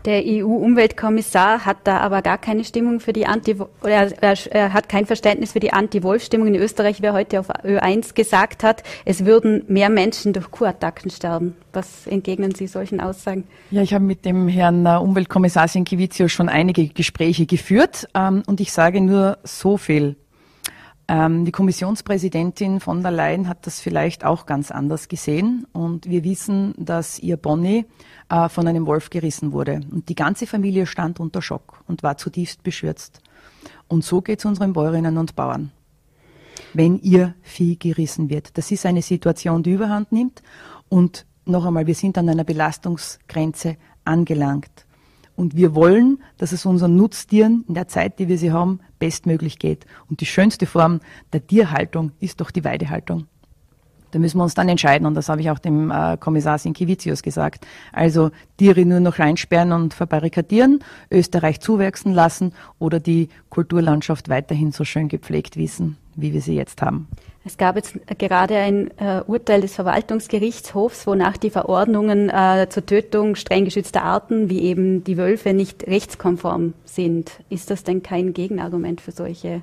Der 0.04 0.22
EU-Umweltkommissar 0.24 1.64
hat 1.64 1.78
da 1.84 1.98
aber 1.98 2.20
gar 2.20 2.36
keine 2.36 2.64
Stimmung 2.64 3.00
für 3.00 3.14
die 3.14 3.26
Anti 3.26 3.56
oder 3.82 4.12
er 4.20 4.72
hat 4.72 4.88
kein 4.88 5.06
Verständnis 5.06 5.52
für 5.52 5.60
die 5.60 5.72
Anti-Wolf-Stimmung 5.72 6.48
in 6.48 6.56
Österreich, 6.56 7.00
wer 7.00 7.14
heute 7.14 7.40
auf 7.40 7.48
Ö1 7.48 8.14
gesagt 8.14 8.62
hat, 8.62 8.82
es 9.04 9.24
würden 9.24 9.64
mehr 9.68 9.88
Menschen 9.88 10.34
durch 10.34 10.50
Kuhattacken 10.50 11.10
sterben. 11.10 11.56
Was 11.72 12.06
entgegnen 12.06 12.54
Sie 12.54 12.66
solchen 12.66 13.00
Aussagen? 13.00 13.44
Ja, 13.70 13.82
ich 13.82 13.94
habe 13.94 14.04
mit 14.04 14.24
dem 14.24 14.48
Herrn 14.48 14.84
äh, 14.84 14.96
Umweltkommissar 14.96 15.68
Sienkiewicz 15.68 16.30
schon 16.30 16.48
einige 16.48 16.88
Gespräche 16.88 17.46
geführt 17.46 18.08
ähm, 18.14 18.42
und 18.46 18.60
ich 18.60 18.72
sage 18.72 19.00
nur 19.00 19.38
so 19.42 19.76
viel. 19.76 20.16
Ähm, 21.06 21.44
die 21.44 21.52
Kommissionspräsidentin 21.52 22.80
von 22.80 23.02
der 23.02 23.10
Leyen 23.10 23.48
hat 23.48 23.66
das 23.66 23.80
vielleicht 23.80 24.24
auch 24.24 24.46
ganz 24.46 24.70
anders 24.70 25.08
gesehen 25.08 25.66
und 25.72 26.08
wir 26.08 26.24
wissen, 26.24 26.72
dass 26.78 27.18
ihr 27.18 27.36
Bonnie 27.36 27.84
äh, 28.30 28.48
von 28.48 28.66
einem 28.66 28.86
Wolf 28.86 29.10
gerissen 29.10 29.52
wurde 29.52 29.80
und 29.90 30.08
die 30.08 30.14
ganze 30.14 30.46
Familie 30.46 30.86
stand 30.86 31.20
unter 31.20 31.42
Schock 31.42 31.82
und 31.86 32.02
war 32.02 32.16
zutiefst 32.16 32.62
beschürzt. 32.62 33.20
Und 33.86 34.02
so 34.02 34.22
geht 34.22 34.38
es 34.38 34.46
unseren 34.46 34.72
Bäuerinnen 34.72 35.18
und 35.18 35.36
Bauern, 35.36 35.72
wenn 36.72 36.98
ihr 37.00 37.34
Vieh 37.42 37.78
gerissen 37.78 38.30
wird. 38.30 38.56
Das 38.56 38.70
ist 38.70 38.86
eine 38.86 39.02
Situation, 39.02 39.62
die 39.62 39.72
überhand 39.72 40.10
nimmt 40.10 40.42
und 40.88 41.26
noch 41.44 41.66
einmal, 41.66 41.86
wir 41.86 41.94
sind 41.94 42.16
an 42.16 42.30
einer 42.30 42.44
Belastungsgrenze 42.44 43.76
angelangt. 44.06 44.86
Und 45.36 45.56
wir 45.56 45.74
wollen, 45.74 46.22
dass 46.38 46.52
es 46.52 46.64
unseren 46.64 46.96
Nutztieren 46.96 47.64
in 47.68 47.74
der 47.74 47.88
Zeit, 47.88 48.18
die 48.18 48.28
wir 48.28 48.38
sie 48.38 48.52
haben, 48.52 48.80
bestmöglich 49.04 49.58
geht. 49.58 49.84
Und 50.08 50.22
die 50.22 50.26
schönste 50.26 50.64
Form 50.64 51.00
der 51.34 51.46
Tierhaltung 51.46 52.12
ist 52.20 52.40
doch 52.40 52.50
die 52.50 52.64
Weidehaltung. 52.64 53.26
Da 54.12 54.18
müssen 54.18 54.38
wir 54.38 54.44
uns 54.44 54.54
dann 54.54 54.70
entscheiden, 54.70 55.06
und 55.06 55.14
das 55.14 55.28
habe 55.28 55.42
ich 55.42 55.50
auch 55.50 55.58
dem 55.58 55.90
äh, 55.90 56.16
Kommissar 56.18 56.56
Sinkivicius 56.56 57.22
gesagt. 57.22 57.66
Also 57.92 58.30
Tiere 58.56 58.86
nur 58.86 59.00
noch 59.00 59.18
reinsperren 59.18 59.72
und 59.72 59.92
verbarrikadieren, 59.92 60.82
Österreich 61.10 61.60
zuwachsen 61.60 62.14
lassen 62.14 62.54
oder 62.78 62.98
die 62.98 63.28
Kulturlandschaft 63.50 64.30
weiterhin 64.30 64.72
so 64.72 64.84
schön 64.84 65.08
gepflegt 65.08 65.58
wissen, 65.58 65.98
wie 66.16 66.32
wir 66.32 66.40
sie 66.40 66.54
jetzt 66.54 66.82
haben. 66.82 67.08
Es 67.46 67.58
gab 67.58 67.76
jetzt 67.76 67.98
gerade 68.18 68.56
ein 68.56 68.90
äh, 68.98 69.22
Urteil 69.26 69.60
des 69.60 69.74
Verwaltungsgerichtshofs, 69.74 71.06
wonach 71.06 71.36
die 71.36 71.50
Verordnungen 71.50 72.30
äh, 72.30 72.68
zur 72.70 72.86
Tötung 72.86 73.36
streng 73.36 73.66
geschützter 73.66 74.02
Arten, 74.02 74.48
wie 74.48 74.62
eben 74.62 75.04
die 75.04 75.18
Wölfe, 75.18 75.52
nicht 75.52 75.86
rechtskonform 75.86 76.72
sind. 76.86 77.32
Ist 77.50 77.70
das 77.70 77.84
denn 77.84 78.02
kein 78.02 78.32
Gegenargument 78.32 79.02
für 79.02 79.12
solche? 79.12 79.62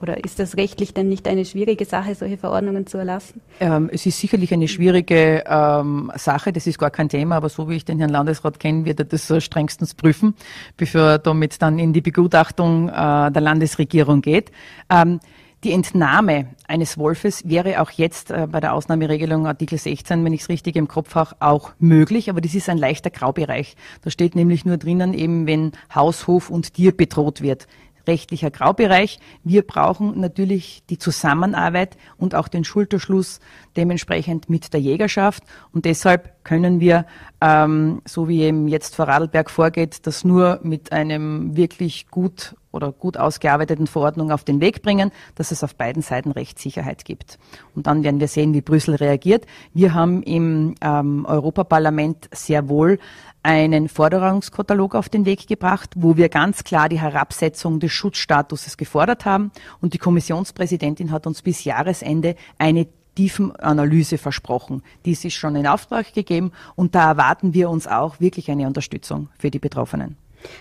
Oder 0.00 0.22
ist 0.22 0.38
das 0.38 0.56
rechtlich 0.56 0.92
denn 0.92 1.08
nicht 1.08 1.28
eine 1.28 1.44
schwierige 1.44 1.84
Sache, 1.84 2.14
solche 2.14 2.36
Verordnungen 2.36 2.86
zu 2.86 2.98
erlassen? 2.98 3.40
Ähm, 3.60 3.88
es 3.92 4.04
ist 4.04 4.18
sicherlich 4.18 4.52
eine 4.52 4.68
schwierige 4.68 5.44
ähm, 5.46 6.10
Sache, 6.16 6.52
das 6.52 6.66
ist 6.66 6.78
gar 6.78 6.90
kein 6.90 7.08
Thema, 7.08 7.36
aber 7.36 7.48
so 7.48 7.68
wie 7.68 7.76
ich 7.76 7.84
den 7.84 7.98
Herrn 7.98 8.10
Landesrat 8.10 8.60
kenne, 8.60 8.84
wird 8.84 8.98
er 8.98 9.06
das 9.06 9.26
so 9.26 9.40
strengstens 9.40 9.94
prüfen, 9.94 10.34
bevor 10.76 11.02
er 11.02 11.18
damit 11.18 11.62
dann 11.62 11.78
in 11.78 11.92
die 11.92 12.00
Begutachtung 12.00 12.88
äh, 12.88 12.92
der 13.30 13.40
Landesregierung 13.40 14.20
geht. 14.20 14.50
Ähm, 14.90 15.20
die 15.64 15.72
Entnahme 15.72 16.48
eines 16.68 16.98
Wolfes 16.98 17.48
wäre 17.48 17.80
auch 17.80 17.90
jetzt 17.90 18.30
äh, 18.30 18.46
bei 18.50 18.60
der 18.60 18.74
Ausnahmeregelung 18.74 19.46
Artikel 19.46 19.78
16, 19.78 20.22
wenn 20.24 20.34
ich 20.34 20.42
es 20.42 20.48
richtig 20.50 20.76
im 20.76 20.88
Kopf 20.88 21.14
habe, 21.14 21.36
auch 21.40 21.72
möglich, 21.78 22.28
aber 22.28 22.42
das 22.42 22.54
ist 22.54 22.68
ein 22.68 22.76
leichter 22.76 23.10
Graubereich. 23.10 23.74
Da 24.02 24.10
steht 24.10 24.36
nämlich 24.36 24.66
nur 24.66 24.76
drinnen 24.76 25.14
eben, 25.14 25.46
wenn 25.46 25.72
Haus, 25.94 26.26
Hof 26.26 26.50
und 26.50 26.74
Tier 26.74 26.94
bedroht 26.94 27.40
wird. 27.40 27.66
rechtlicher 28.06 28.50
Graubereich. 28.50 29.18
Wir 29.44 29.62
brauchen 29.62 30.20
natürlich 30.20 30.82
die 30.90 30.98
Zusammenarbeit 30.98 31.96
und 32.18 32.34
auch 32.34 32.48
den 32.48 32.62
Schulterschluss 32.64 33.40
dementsprechend 33.78 34.50
mit 34.50 34.74
der 34.74 34.80
Jägerschaft. 34.80 35.42
Und 35.72 35.86
deshalb 35.86 36.33
können 36.44 36.78
wir, 36.80 37.06
ähm, 37.40 38.02
so 38.04 38.28
wie 38.28 38.42
eben 38.42 38.68
jetzt 38.68 38.94
Vorarlberg 38.94 39.50
vorgeht, 39.50 40.06
das 40.06 40.24
nur 40.24 40.60
mit 40.62 40.92
einem 40.92 41.56
wirklich 41.56 42.08
gut 42.10 42.54
oder 42.70 42.92
gut 42.92 43.16
ausgearbeiteten 43.16 43.86
Verordnung 43.86 44.32
auf 44.32 44.44
den 44.44 44.60
Weg 44.60 44.82
bringen, 44.82 45.12
dass 45.36 45.50
es 45.50 45.62
auf 45.62 45.76
beiden 45.76 46.02
Seiten 46.02 46.32
Rechtssicherheit 46.32 47.04
gibt. 47.04 47.38
Und 47.74 47.86
dann 47.86 48.02
werden 48.02 48.20
wir 48.20 48.28
sehen, 48.28 48.52
wie 48.52 48.60
Brüssel 48.60 48.96
reagiert. 48.96 49.46
Wir 49.72 49.94
haben 49.94 50.22
im 50.22 50.74
ähm, 50.80 51.24
Europaparlament 51.26 52.28
sehr 52.32 52.68
wohl 52.68 52.98
einen 53.44 53.88
Forderungskatalog 53.88 54.94
auf 54.94 55.08
den 55.08 55.26
Weg 55.26 55.46
gebracht, 55.46 55.90
wo 55.96 56.16
wir 56.16 56.28
ganz 56.30 56.64
klar 56.64 56.88
die 56.88 57.00
Herabsetzung 57.00 57.78
des 57.78 57.92
Schutzstatuses 57.92 58.76
gefordert 58.76 59.24
haben. 59.24 59.52
Und 59.80 59.94
die 59.94 59.98
Kommissionspräsidentin 59.98 61.12
hat 61.12 61.26
uns 61.26 61.42
bis 61.42 61.64
Jahresende 61.64 62.36
eine 62.58 62.88
Tiefenanalyse 63.14 64.18
versprochen. 64.18 64.82
Dies 65.04 65.24
ist 65.24 65.34
schon 65.34 65.56
in 65.56 65.66
Auftrag 65.66 66.12
gegeben 66.14 66.52
und 66.74 66.94
da 66.94 67.08
erwarten 67.10 67.54
wir 67.54 67.70
uns 67.70 67.86
auch 67.86 68.20
wirklich 68.20 68.50
eine 68.50 68.66
Unterstützung 68.66 69.28
für 69.38 69.50
die 69.50 69.58
Betroffenen. 69.58 70.16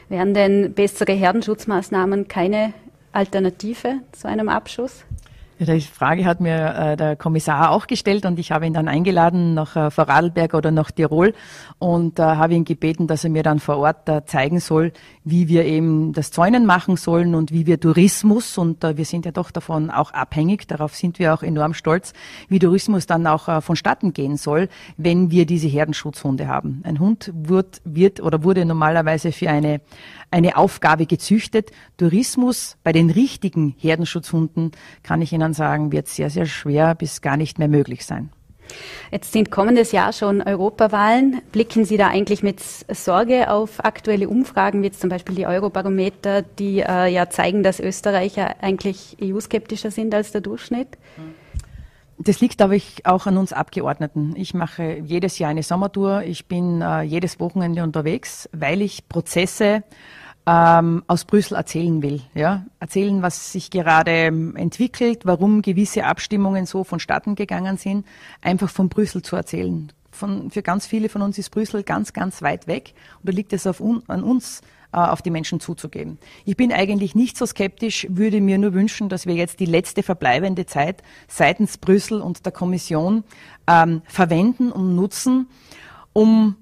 Wären 0.09 0.33
denn 0.33 0.73
bessere 0.73 1.13
Herdenschutzmaßnahmen 1.13 2.27
keine 2.27 2.73
Alternative 3.11 3.99
zu 4.11 4.27
einem 4.27 4.49
Abschuss? 4.49 5.03
Die 5.59 5.81
Frage 5.81 6.25
hat 6.25 6.41
mir 6.41 6.75
äh, 6.75 6.97
der 6.97 7.15
Kommissar 7.15 7.71
auch 7.71 7.85
gestellt 7.85 8.25
und 8.25 8.39
ich 8.39 8.51
habe 8.51 8.65
ihn 8.65 8.73
dann 8.73 8.87
eingeladen 8.87 9.53
nach 9.53 9.75
äh, 9.75 9.91
Vorarlberg 9.91 10.55
oder 10.55 10.71
nach 10.71 10.89
Tirol 10.89 11.33
und 11.77 12.17
äh, 12.17 12.23
habe 12.23 12.55
ihn 12.55 12.65
gebeten, 12.65 13.05
dass 13.05 13.23
er 13.23 13.29
mir 13.29 13.43
dann 13.43 13.59
vor 13.59 13.77
Ort 13.77 14.09
äh, 14.09 14.25
zeigen 14.25 14.59
soll, 14.59 14.91
wie 15.23 15.47
wir 15.47 15.65
eben 15.65 16.11
das 16.11 16.31
Zäunen 16.31 16.65
machen 16.65 16.97
sollen 16.97 17.35
und 17.35 17.51
wie 17.51 17.67
wir 17.67 17.79
Tourismus, 17.79 18.57
und 18.57 18.83
äh, 18.83 18.97
wir 18.97 19.05
sind 19.05 19.25
ja 19.25 19.31
doch 19.31 19.51
davon 19.51 19.91
auch 19.91 20.11
abhängig, 20.11 20.67
darauf 20.67 20.95
sind 20.95 21.19
wir 21.19 21.33
auch 21.33 21.43
enorm 21.43 21.75
stolz, 21.75 22.13
wie 22.49 22.57
Tourismus 22.57 23.05
dann 23.05 23.27
auch 23.27 23.47
äh, 23.47 23.61
vonstatten 23.61 24.11
gehen 24.13 24.37
soll, 24.37 24.69
wenn 24.97 25.29
wir 25.29 25.45
diese 25.45 25.67
Herdenschutzhunde 25.67 26.47
haben. 26.47 26.81
Ein 26.83 26.99
Hund 26.99 27.31
wird, 27.33 27.79
wird 27.85 28.21
oder 28.21 28.43
wurde 28.43 28.65
normalerweise 28.65 29.31
für 29.31 29.49
eine, 29.49 29.81
eine 30.33 30.57
Aufgabe 30.57 31.05
gezüchtet. 31.05 31.71
Tourismus 31.97 32.77
bei 32.83 32.91
den 32.91 33.09
richtigen 33.09 33.75
Herdenschutzhunden, 33.77 34.71
kann 35.03 35.21
ich 35.21 35.31
Ihnen 35.31 35.53
sagen, 35.53 35.91
wird 35.91 36.07
sehr, 36.07 36.29
sehr 36.29 36.47
schwer 36.47 36.95
bis 36.95 37.21
gar 37.21 37.37
nicht 37.37 37.59
mehr 37.59 37.67
möglich 37.67 38.05
sein. 38.05 38.31
Jetzt 39.11 39.31
sind 39.31 39.51
kommendes 39.51 39.91
Jahr 39.91 40.13
schon 40.13 40.41
Europawahlen. 40.41 41.41
Blicken 41.51 41.85
Sie 41.85 41.97
da 41.97 42.07
eigentlich 42.07 42.41
mit 42.41 42.59
Sorge 42.61 43.51
auf 43.51 43.83
aktuelle 43.85 44.27
Umfragen, 44.27 44.81
wie 44.81 44.87
jetzt 44.87 45.01
zum 45.01 45.09
Beispiel 45.09 45.35
die 45.35 45.45
Eurobarometer, 45.45 46.41
die 46.41 46.79
äh, 46.79 47.07
ja 47.07 47.29
zeigen, 47.29 47.61
dass 47.61 47.79
Österreicher 47.79 48.55
eigentlich 48.61 49.17
EU-skeptischer 49.21 49.91
sind 49.91 50.15
als 50.15 50.31
der 50.31 50.41
Durchschnitt? 50.41 50.97
Das 52.17 52.41
liegt, 52.41 52.57
glaube 52.57 52.75
ich, 52.75 53.05
auch 53.05 53.27
an 53.27 53.37
uns 53.37 53.53
Abgeordneten. 53.53 54.33
Ich 54.35 54.53
mache 54.53 54.99
jedes 55.03 55.39
Jahr 55.39 55.49
eine 55.49 55.63
Sommertour. 55.63 56.23
Ich 56.23 56.47
bin 56.47 56.81
äh, 56.81 57.01
jedes 57.01 57.39
Wochenende 57.39 57.83
unterwegs, 57.83 58.49
weil 58.53 58.81
ich 58.81 59.09
Prozesse 59.09 59.83
ähm, 60.45 61.03
aus 61.07 61.25
Brüssel 61.25 61.55
erzählen 61.55 62.01
will. 62.01 62.21
Ja? 62.33 62.65
Erzählen, 62.79 63.21
was 63.21 63.51
sich 63.51 63.69
gerade 63.69 64.11
ähm, 64.11 64.55
entwickelt, 64.55 65.25
warum 65.25 65.61
gewisse 65.61 66.05
Abstimmungen 66.05 66.65
so 66.65 66.83
vonstatten 66.83 67.35
gegangen 67.35 67.77
sind, 67.77 68.05
einfach 68.41 68.69
von 68.69 68.89
Brüssel 68.89 69.21
zu 69.21 69.35
erzählen. 69.35 69.91
Von, 70.11 70.51
für 70.51 70.61
ganz 70.61 70.85
viele 70.85 71.09
von 71.09 71.21
uns 71.21 71.37
ist 71.37 71.49
Brüssel 71.49 71.83
ganz, 71.83 72.13
ganz 72.13 72.41
weit 72.41 72.67
weg 72.67 72.93
und 73.19 73.29
da 73.29 73.31
liegt 73.33 73.53
es 73.53 73.65
auf 73.65 73.79
un, 73.79 74.03
an 74.07 74.23
uns, 74.23 74.61
äh, 74.91 74.97
auf 74.97 75.23
die 75.23 75.31
Menschen 75.31 75.59
zuzugeben. 75.59 76.19
Ich 76.45 76.55
bin 76.55 76.71
eigentlich 76.71 77.15
nicht 77.15 77.35
so 77.35 77.45
skeptisch, 77.45 78.05
würde 78.09 78.41
mir 78.41 78.59
nur 78.59 78.73
wünschen, 78.73 79.09
dass 79.09 79.25
wir 79.25 79.33
jetzt 79.33 79.59
die 79.59 79.65
letzte 79.65 80.03
verbleibende 80.03 80.67
Zeit 80.67 81.01
seitens 81.27 81.77
Brüssel 81.77 82.21
und 82.21 82.45
der 82.45 82.51
Kommission 82.51 83.23
ähm, 83.65 84.03
verwenden 84.05 84.71
und 84.71 84.95
nutzen, 84.95 85.47
um 86.11 86.57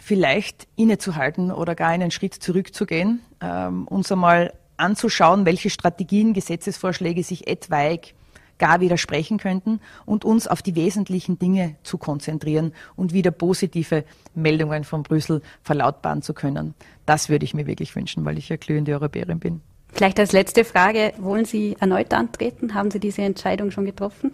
vielleicht 0.00 0.66
innezuhalten 0.76 1.50
oder 1.50 1.74
gar 1.74 1.88
einen 1.88 2.10
Schritt 2.10 2.34
zurückzugehen, 2.34 3.20
ähm, 3.40 3.86
uns 3.88 4.10
einmal 4.10 4.52
anzuschauen, 4.76 5.44
welche 5.46 5.70
Strategien, 5.70 6.32
Gesetzesvorschläge 6.32 7.22
sich 7.22 7.46
etwaig 7.46 8.14
gar 8.58 8.80
widersprechen 8.80 9.38
könnten 9.38 9.80
und 10.06 10.24
uns 10.24 10.46
auf 10.46 10.62
die 10.62 10.76
wesentlichen 10.76 11.36
Dinge 11.36 11.74
zu 11.82 11.98
konzentrieren 11.98 12.72
und 12.94 13.12
wieder 13.12 13.32
positive 13.32 14.04
Meldungen 14.34 14.84
von 14.84 15.02
Brüssel 15.02 15.42
verlautbaren 15.64 16.22
zu 16.22 16.32
können. 16.32 16.74
Das 17.04 17.28
würde 17.28 17.44
ich 17.44 17.54
mir 17.54 17.66
wirklich 17.66 17.94
wünschen, 17.96 18.24
weil 18.24 18.38
ich 18.38 18.48
ja 18.50 18.56
glühende 18.56 18.92
Europäerin 18.92 19.40
bin. 19.40 19.60
Vielleicht 19.92 20.18
als 20.20 20.32
letzte 20.32 20.64
Frage, 20.64 21.12
wollen 21.18 21.44
Sie 21.44 21.76
erneut 21.80 22.14
antreten? 22.14 22.74
Haben 22.74 22.90
Sie 22.90 23.00
diese 23.00 23.22
Entscheidung 23.22 23.72
schon 23.72 23.84
getroffen? 23.84 24.30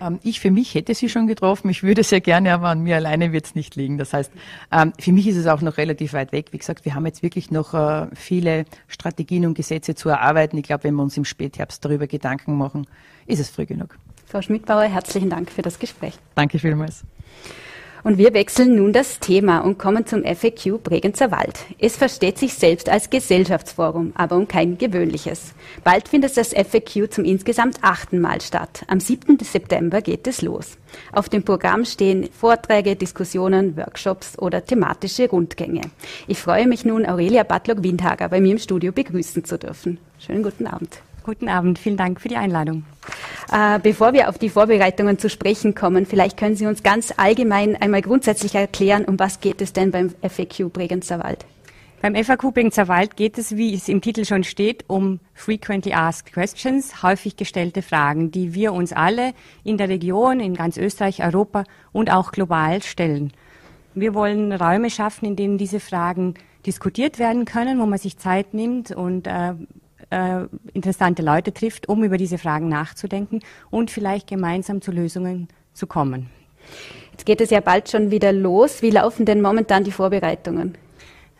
Ähm, 0.00 0.18
ich 0.22 0.40
für 0.40 0.50
mich 0.50 0.74
hätte 0.74 0.94
sie 0.94 1.08
schon 1.08 1.26
getroffen. 1.26 1.70
Ich 1.70 1.82
würde 1.82 2.02
sehr 2.02 2.20
gerne, 2.20 2.52
aber 2.52 2.68
an 2.68 2.82
mir 2.82 2.96
alleine 2.96 3.32
wird 3.32 3.46
es 3.46 3.54
nicht 3.54 3.76
liegen. 3.76 3.98
Das 3.98 4.12
heißt, 4.12 4.30
ähm, 4.72 4.92
für 4.98 5.12
mich 5.12 5.26
ist 5.26 5.36
es 5.36 5.46
auch 5.46 5.60
noch 5.60 5.76
relativ 5.76 6.12
weit 6.12 6.32
weg. 6.32 6.48
Wie 6.52 6.58
gesagt, 6.58 6.84
wir 6.84 6.94
haben 6.94 7.06
jetzt 7.06 7.22
wirklich 7.22 7.50
noch 7.50 7.74
äh, 7.74 8.06
viele 8.14 8.64
Strategien 8.86 9.46
und 9.46 9.54
Gesetze 9.54 9.94
zu 9.94 10.08
erarbeiten. 10.08 10.56
Ich 10.58 10.64
glaube, 10.64 10.84
wenn 10.84 10.94
wir 10.94 11.02
uns 11.02 11.16
im 11.16 11.24
Spätherbst 11.24 11.84
darüber 11.84 12.06
Gedanken 12.06 12.56
machen, 12.56 12.86
ist 13.26 13.40
es 13.40 13.50
früh 13.50 13.66
genug. 13.66 13.98
Frau 14.26 14.42
Schmidbauer, 14.42 14.82
herzlichen 14.82 15.30
Dank 15.30 15.50
für 15.50 15.62
das 15.62 15.78
Gespräch. 15.78 16.14
Danke 16.34 16.58
vielmals. 16.58 17.04
Und 18.08 18.16
wir 18.16 18.32
wechseln 18.32 18.76
nun 18.76 18.94
das 18.94 19.18
Thema 19.18 19.58
und 19.58 19.76
kommen 19.76 20.06
zum 20.06 20.24
FAQ 20.24 20.82
Bregenzer 20.82 21.30
Wald. 21.30 21.66
Es 21.78 21.94
versteht 21.94 22.38
sich 22.38 22.54
selbst 22.54 22.88
als 22.88 23.10
Gesellschaftsforum, 23.10 24.12
aber 24.14 24.36
um 24.36 24.48
kein 24.48 24.78
gewöhnliches. 24.78 25.52
Bald 25.84 26.08
findet 26.08 26.34
das 26.38 26.54
FAQ 26.54 27.10
zum 27.10 27.26
insgesamt 27.26 27.80
achten 27.82 28.18
Mal 28.22 28.40
statt. 28.40 28.82
Am 28.86 28.98
7. 28.98 29.36
September 29.40 30.00
geht 30.00 30.26
es 30.26 30.40
los. 30.40 30.78
Auf 31.12 31.28
dem 31.28 31.42
Programm 31.42 31.84
stehen 31.84 32.30
Vorträge, 32.32 32.96
Diskussionen, 32.96 33.76
Workshops 33.76 34.38
oder 34.38 34.64
thematische 34.64 35.28
Rundgänge. 35.28 35.82
Ich 36.26 36.38
freue 36.38 36.66
mich 36.66 36.86
nun, 36.86 37.04
Aurelia 37.04 37.42
Batlock-Windhager 37.42 38.30
bei 38.30 38.40
mir 38.40 38.52
im 38.52 38.58
Studio 38.58 38.90
begrüßen 38.90 39.44
zu 39.44 39.58
dürfen. 39.58 39.98
Schönen 40.18 40.42
guten 40.42 40.66
Abend. 40.66 41.02
Guten 41.22 41.48
Abend, 41.48 41.78
vielen 41.78 41.96
Dank 41.96 42.20
für 42.20 42.28
die 42.28 42.36
Einladung. 42.36 42.84
Äh, 43.52 43.78
bevor 43.80 44.12
wir 44.12 44.28
auf 44.28 44.38
die 44.38 44.48
Vorbereitungen 44.48 45.18
zu 45.18 45.28
sprechen 45.30 45.74
kommen, 45.74 46.06
vielleicht 46.06 46.36
können 46.36 46.56
Sie 46.56 46.66
uns 46.66 46.82
ganz 46.82 47.14
allgemein 47.16 47.76
einmal 47.76 48.02
grundsätzlich 48.02 48.54
erklären, 48.54 49.04
um 49.04 49.18
was 49.18 49.40
geht 49.40 49.60
es 49.60 49.72
denn 49.72 49.90
beim 49.90 50.14
FAQ 50.22 50.72
Bregenzer 50.72 51.18
Wald? 51.18 51.46
Beim 52.00 52.14
FAQ 52.14 52.52
Bregenzer 52.52 52.86
Wald 52.86 53.16
geht 53.16 53.38
es, 53.38 53.56
wie 53.56 53.74
es 53.74 53.88
im 53.88 54.00
Titel 54.00 54.24
schon 54.24 54.44
steht, 54.44 54.84
um 54.86 55.18
Frequently 55.34 55.92
Asked 55.92 56.32
Questions, 56.32 57.02
häufig 57.02 57.36
gestellte 57.36 57.82
Fragen, 57.82 58.30
die 58.30 58.54
wir 58.54 58.72
uns 58.72 58.92
alle 58.92 59.32
in 59.64 59.78
der 59.78 59.88
Region, 59.88 60.38
in 60.38 60.54
ganz 60.54 60.76
Österreich, 60.76 61.24
Europa 61.24 61.64
und 61.92 62.12
auch 62.12 62.30
global 62.30 62.82
stellen. 62.82 63.32
Wir 63.94 64.14
wollen 64.14 64.52
Räume 64.52 64.90
schaffen, 64.90 65.24
in 65.24 65.36
denen 65.36 65.58
diese 65.58 65.80
Fragen 65.80 66.34
diskutiert 66.66 67.18
werden 67.18 67.46
können, 67.46 67.80
wo 67.80 67.86
man 67.86 67.98
sich 67.98 68.16
Zeit 68.18 68.54
nimmt 68.54 68.92
und 68.92 69.26
äh, 69.26 69.54
äh, 70.10 70.44
interessante 70.72 71.22
Leute 71.22 71.52
trifft, 71.52 71.88
um 71.88 72.04
über 72.04 72.16
diese 72.16 72.38
Fragen 72.38 72.68
nachzudenken 72.68 73.40
und 73.70 73.90
vielleicht 73.90 74.26
gemeinsam 74.26 74.80
zu 74.80 74.90
Lösungen 74.90 75.48
zu 75.72 75.86
kommen. 75.86 76.30
Jetzt 77.12 77.26
geht 77.26 77.40
es 77.40 77.50
ja 77.50 77.60
bald 77.60 77.90
schon 77.90 78.10
wieder 78.10 78.32
los. 78.32 78.82
Wie 78.82 78.90
laufen 78.90 79.26
denn 79.26 79.40
momentan 79.42 79.84
die 79.84 79.92
Vorbereitungen? 79.92 80.76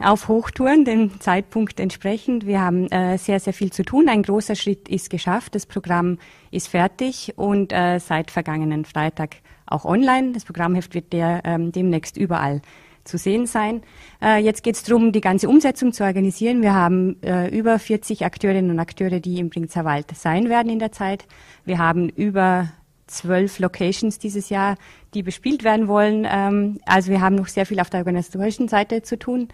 Auf 0.01 0.29
Hochtouren, 0.29 0.85
dem 0.85 1.21
Zeitpunkt 1.21 1.81
entsprechend. 1.81 2.47
Wir 2.47 2.61
haben 2.61 2.87
äh, 2.91 3.19
sehr, 3.19 3.41
sehr 3.41 3.53
viel 3.53 3.73
zu 3.73 3.83
tun. 3.85 4.09
Ein 4.09 4.23
großer 4.23 4.55
Schritt 4.55 4.89
ist 4.89 5.11
geschafft. 5.11 5.57
Das 5.57 5.67
Programm 5.67 6.19
ist 6.53 6.69
fertig 6.69 7.33
und 7.37 7.73
äh, 7.73 7.99
seit 7.99 8.31
vergangenen 8.31 8.85
Freitag 8.85 9.37
auch 9.67 9.85
online. 9.85 10.33
Das 10.33 10.45
Programmheft 10.45 10.95
wird 10.95 11.13
der, 11.13 11.43
ähm, 11.45 11.73
demnächst 11.73 12.17
überall 12.17 12.63
zu 13.09 13.19
sehen 13.19 13.47
sein. 13.47 13.83
Äh, 14.23 14.43
jetzt 14.43 14.63
geht 14.63 14.77
es 14.77 14.83
darum, 14.85 15.11
die 15.13 15.21
ganze 15.21 15.49
Umsetzung 15.49 15.93
zu 15.93 16.05
organisieren. 16.05 16.63
Wir 16.63 16.75
haben 16.75 17.21
äh, 17.23 17.49
über 17.49 17.79
40 17.79 18.25
Akteurinnen 18.25 18.71
und 18.71 18.79
Akteure, 18.79 19.19
die 19.21 19.39
im 19.39 19.51
Bringzer 19.51 19.85
Wald 19.85 20.07
sein 20.15 20.49
werden 20.49 20.71
in 20.71 20.79
der 20.79 20.93
Zeit. 20.93 21.27
Wir 21.65 21.79
haben 21.79 22.09
über 22.09 22.71
zwölf 23.07 23.59
Locations 23.59 24.19
dieses 24.19 24.51
Jahr, 24.51 24.77
die 25.15 25.23
bespielt 25.23 25.65
werden 25.65 25.89
wollen. 25.89 26.27
Ähm, 26.31 26.79
also 26.87 27.11
wir 27.11 27.21
haben 27.21 27.35
noch 27.35 27.49
sehr 27.49 27.67
viel 27.67 27.81
auf 27.81 27.91
der 27.91 28.01
organisatorischen 28.01 28.69
Seite 28.69 29.03
zu 29.03 29.19
tun 29.19 29.49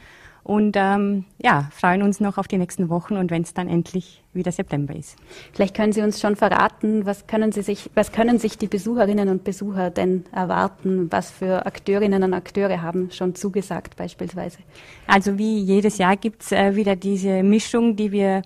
und 0.44 0.76
ähm, 0.78 1.24
ja, 1.42 1.70
freuen 1.72 2.02
uns 2.02 2.20
noch 2.20 2.37
auf 2.37 2.46
die 2.46 2.59
nächsten 2.59 2.90
Wochen 2.90 3.16
und 3.16 3.30
wenn 3.30 3.42
es 3.42 3.54
dann 3.54 3.66
endlich 3.66 4.22
wieder 4.35 4.52
September 4.52 4.94
ist. 4.94 5.16
Vielleicht 5.54 5.74
können 5.74 5.92
Sie 5.92 6.02
uns 6.02 6.20
schon 6.20 6.37
verraten, 6.37 7.07
was 7.07 7.26
können, 7.26 7.50
Sie 7.50 7.62
sich, 7.62 7.90
was 7.94 8.12
können 8.12 8.38
sich 8.38 8.59
die 8.59 8.66
Besucherinnen 8.66 9.30
und 9.30 9.42
Besucher 9.42 9.90
denn 9.90 10.24
erwarten? 10.33 11.11
Was 11.11 11.30
für 11.30 11.64
Akteurinnen 11.64 12.22
und 12.22 12.35
Akteure 12.35 12.83
haben 12.83 13.11
schon 13.11 13.35
zugesagt 13.35 13.96
beispielsweise? 13.96 14.59
Also 15.07 15.38
wie 15.38 15.61
jedes 15.61 15.96
Jahr 15.96 16.16
gibt's 16.16 16.52
äh, 16.52 16.76
wieder 16.76 16.94
diese 16.94 17.42
Mischung, 17.42 17.96
die 17.96 18.12
wir 18.12 18.42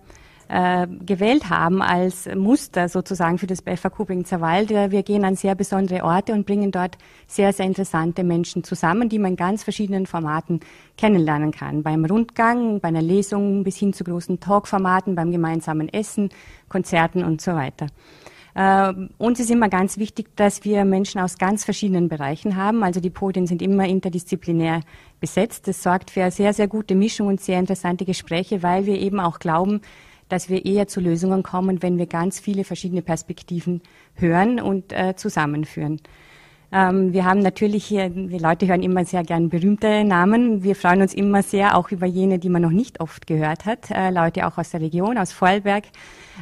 äh, 0.49 0.87
gewählt 0.87 1.51
haben 1.51 1.83
als 1.83 2.29
Muster 2.35 2.89
sozusagen 2.89 3.39
für 3.39 3.47
das 3.47 3.63
BFAQ 3.63 4.07
Bringzerwald. 4.07 4.71
Wir 4.71 5.03
gehen 5.03 5.25
an 5.25 5.37
sehr 5.37 5.55
besondere 5.55 6.05
Orte 6.05 6.33
und 6.33 6.47
bringen 6.47 6.71
dort 6.71 6.97
sehr, 7.27 7.53
sehr 7.53 7.67
interessante 7.67 8.25
Menschen 8.25 8.65
zusammen, 8.65 9.09
die 9.09 9.19
man 9.19 9.33
in 9.33 9.37
ganz 9.37 9.63
verschiedenen 9.63 10.07
Formaten 10.07 10.61
kennenlernen 10.97 11.53
kann. 11.53 11.83
Beim 11.83 12.05
Rundgang, 12.05 12.81
bei 12.81 12.89
einer 12.89 13.03
Lesung 13.03 13.63
bis 13.63 13.77
hin 13.77 13.93
zu 13.93 14.05
großen 14.05 14.41
Talkformaten, 14.41 15.15
beim 15.15 15.31
gemeinsamen 15.33 15.89
Essen, 15.93 16.31
Konzerten 16.69 17.25
und 17.25 17.41
so 17.41 17.53
weiter. 17.53 17.87
Äh, 18.55 18.93
uns 19.19 19.39
ist 19.39 19.51
immer 19.51 19.69
ganz 19.69 19.99
wichtig, 19.99 20.35
dass 20.35 20.65
wir 20.65 20.85
Menschen 20.85 21.21
aus 21.21 21.39
ganz 21.39 21.65
verschiedenen 21.65 22.09
Bereichen 22.09 22.57
haben. 22.57 22.83
Also 22.83 23.01
die 23.01 23.11
Podien 23.11 23.47
sind 23.47 23.63
immer 23.63 23.87
interdisziplinär 23.87 24.81
besetzt. 25.21 25.69
Das 25.69 25.83
sorgt 25.83 26.11
für 26.11 26.23
eine 26.23 26.31
sehr, 26.31 26.53
sehr 26.53 26.69
gute 26.69 26.95
Mischung 26.95 27.29
und 27.29 27.41
sehr 27.41 27.61
interessante 27.61 28.05
Gespräche, 28.05 28.63
weil 28.63 28.87
wir 28.87 28.99
eben 28.99 29.21
auch 29.21 29.39
glauben, 29.39 29.81
dass 30.29 30.49
wir 30.49 30.65
eher 30.65 30.89
zu 30.89 31.01
Lösungen 31.01 31.43
kommen, 31.43 31.83
wenn 31.83 31.99
wir 31.99 32.07
ganz 32.07 32.41
viele 32.41 32.65
verschiedene 32.65 33.03
Perspektiven 33.03 33.83
hören 34.15 34.61
und 34.61 34.93
äh, 34.93 35.15
zusammenführen. 35.17 36.01
Ähm, 36.71 37.13
wir 37.13 37.25
haben 37.25 37.41
natürlich 37.41 37.85
hier, 37.85 38.11
die 38.11 38.39
Leute 38.39 38.67
hören 38.67 38.83
immer 38.83 39.05
sehr 39.05 39.25
gern 39.25 39.49
berühmte 39.49 40.05
Namen. 40.05 40.63
Wir 40.63 40.77
freuen 40.77 41.01
uns 41.01 41.15
immer 41.15 41.43
sehr 41.43 41.77
auch 41.77 41.91
über 41.91 42.07
jene, 42.07 42.39
die 42.39 42.51
man 42.51 42.63
noch 42.63 42.71
nicht 42.71 43.01
oft 43.01 43.27
gehört 43.27 43.65
hat. 43.65 43.91
Äh, 43.91 44.11
Leute 44.11 44.47
auch 44.47 44.59
aus 44.59 44.71
der 44.71 44.81
Region, 44.81 45.17
aus 45.17 45.33
Vorarlberg. 45.33 45.85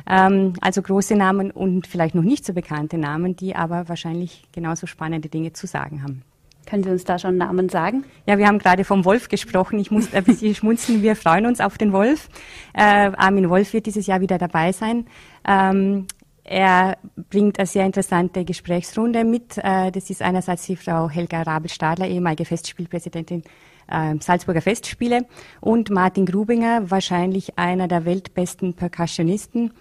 Ähm, 0.09 0.55
also 0.61 0.83
große 0.83 1.15
Namen 1.15 1.53
und 1.53 1.87
vielleicht 1.87 2.15
noch 2.15 2.25
nicht 2.25 2.45
so 2.45 2.53
bekannte 2.53 2.99
Namen, 2.99 3.37
die 3.37 3.55
aber 3.55 3.89
wahrscheinlich 3.89 4.43
genauso 4.53 4.87
spannende 4.87 5.29
Dinge 5.29 5.53
zu 5.53 5.67
sagen 5.67 6.03
haben. 6.03 6.23
Können 6.67 6.83
Sie 6.83 6.91
uns 6.91 7.05
da 7.05 7.19
schon 7.19 7.37
Namen 7.37 7.69
sagen? 7.69 8.05
Ja, 8.27 8.39
wir 8.39 8.49
haben 8.49 8.59
gerade 8.59 8.85
vom 8.85 9.05
Wolf 9.05 9.29
gesprochen. 9.29 9.79
Ich 9.79 9.91
muss 9.91 10.13
ein 10.13 10.25
bisschen 10.25 10.55
schmunzeln. 10.57 11.03
Wir 11.03 11.15
freuen 11.15 11.47
uns 11.47 11.61
auf 11.61 11.79
den 11.79 11.93
Wolf. 11.93 12.29
Äh, 12.75 13.13
Armin 13.17 13.49
Wolf 13.49 13.73
wird 13.73 13.87
dieses 13.87 14.07
Jahr 14.07 14.21
wieder 14.21 14.37
dabei 14.37 14.73
sein. 14.73 15.07
Ähm, 15.47 16.07
er 16.43 16.99
bringt 17.31 17.59
eine 17.59 17.67
sehr 17.67 17.87
interessante 17.87 18.45
Gesprächsrunde 18.45 19.25
mit. 19.25 19.59
Äh, 19.59 19.91
das 19.93 20.11
ist 20.11 20.23
einerseits 20.23 20.67
die 20.67 20.77
Frau 20.77 21.09
Helga 21.09 21.43
Rabel-Stadler, 21.43 22.09
ehemalige 22.09 22.45
Festspielpräsidentin 22.45 23.43
äh, 23.89 24.15
Salzburger 24.21 24.61
Festspiele, 24.63 25.27
und 25.61 25.91
Martin 25.91 26.27
Grubinger, 26.27 26.91
wahrscheinlich 26.91 27.59
einer 27.59 27.89
der 27.89 28.05
weltbesten 28.05 28.75
Percussionisten. 28.75 29.73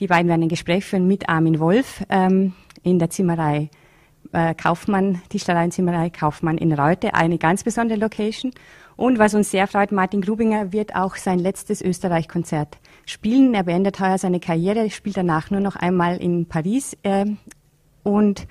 Die 0.00 0.06
beiden 0.06 0.28
werden 0.28 0.42
ein 0.42 0.48
Gespräch 0.48 0.84
führen 0.84 1.06
mit 1.06 1.28
Armin 1.28 1.58
Wolf 1.58 2.04
ähm, 2.08 2.52
in 2.82 2.98
der 2.98 3.10
Zimmerei 3.10 3.70
äh, 4.34 4.54
Kaufmann, 4.54 5.22
Tischlerei 5.28 6.10
Kaufmann 6.10 6.58
in 6.58 6.72
Reute, 6.72 7.14
eine 7.14 7.38
ganz 7.38 7.62
besondere 7.62 7.98
Location. 7.98 8.52
Und 8.96 9.18
was 9.18 9.34
uns 9.34 9.50
sehr 9.50 9.66
freut, 9.66 9.92
Martin 9.92 10.20
Grubinger 10.20 10.72
wird 10.72 10.94
auch 10.94 11.16
sein 11.16 11.38
letztes 11.38 11.80
Österreich-Konzert 11.80 12.78
spielen. 13.06 13.54
Er 13.54 13.64
beendet 13.64 13.98
heuer 14.00 14.18
seine 14.18 14.40
Karriere, 14.40 14.90
spielt 14.90 15.16
danach 15.16 15.50
nur 15.50 15.60
noch 15.60 15.76
einmal 15.76 16.16
in 16.18 16.46
Paris 16.46 16.96
äh, 17.02 17.26
und 18.02 18.46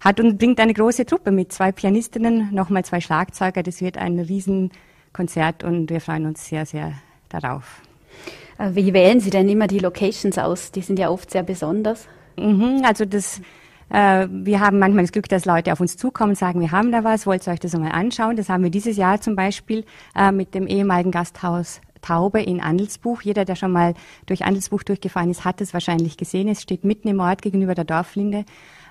hat 0.00 0.20
und 0.20 0.38
bringt 0.38 0.60
eine 0.60 0.74
große 0.74 1.06
Truppe 1.06 1.30
mit 1.30 1.52
zwei 1.52 1.72
Pianistinnen, 1.72 2.52
nochmal 2.52 2.84
zwei 2.84 3.00
Schlagzeuger. 3.00 3.62
Das 3.62 3.80
wird 3.80 3.96
ein 3.96 4.18
Riesenkonzert 4.18 5.64
und 5.64 5.90
wir 5.90 6.00
freuen 6.00 6.26
uns 6.26 6.46
sehr, 6.46 6.66
sehr 6.66 6.92
darauf. 7.28 7.82
Äh, 8.58 8.70
wie 8.74 8.92
wählen 8.92 9.20
Sie 9.20 9.30
denn 9.30 9.48
immer 9.48 9.66
die 9.66 9.78
Locations 9.78 10.38
aus? 10.38 10.72
Die 10.72 10.82
sind 10.82 10.98
ja 10.98 11.10
oft 11.10 11.30
sehr 11.30 11.42
besonders. 11.42 12.08
Mhm, 12.36 12.82
also 12.84 13.04
das 13.04 13.40
äh, 13.90 14.26
wir 14.30 14.60
haben 14.60 14.78
manchmal 14.78 15.04
das 15.04 15.12
Glück, 15.12 15.28
dass 15.28 15.44
Leute 15.44 15.72
auf 15.72 15.80
uns 15.80 15.96
zukommen 15.96 16.30
und 16.30 16.38
sagen, 16.38 16.60
wir 16.60 16.70
haben 16.70 16.92
da 16.92 17.04
was, 17.04 17.26
wollt 17.26 17.46
ihr 17.46 17.52
euch 17.52 17.60
das 17.60 17.74
einmal 17.74 17.92
anschauen? 17.92 18.36
Das 18.36 18.48
haben 18.48 18.62
wir 18.62 18.70
dieses 18.70 18.96
Jahr 18.96 19.20
zum 19.20 19.36
Beispiel 19.36 19.84
äh, 20.16 20.32
mit 20.32 20.54
dem 20.54 20.66
ehemaligen 20.66 21.10
Gasthaus 21.10 21.80
Taube 22.04 22.42
in 22.42 22.60
Andelsbuch. 22.60 23.22
Jeder, 23.22 23.44
der 23.44 23.56
schon 23.56 23.72
mal 23.72 23.94
durch 24.26 24.44
Andelsbuch 24.44 24.82
durchgefahren 24.82 25.30
ist, 25.30 25.44
hat 25.44 25.60
es 25.60 25.72
wahrscheinlich 25.72 26.16
gesehen. 26.16 26.48
Es 26.48 26.60
steht 26.60 26.84
mitten 26.84 27.08
im 27.08 27.20
Ort 27.20 27.40
gegenüber 27.40 27.74
der 27.74 27.84
Dorflinde. 27.84 28.44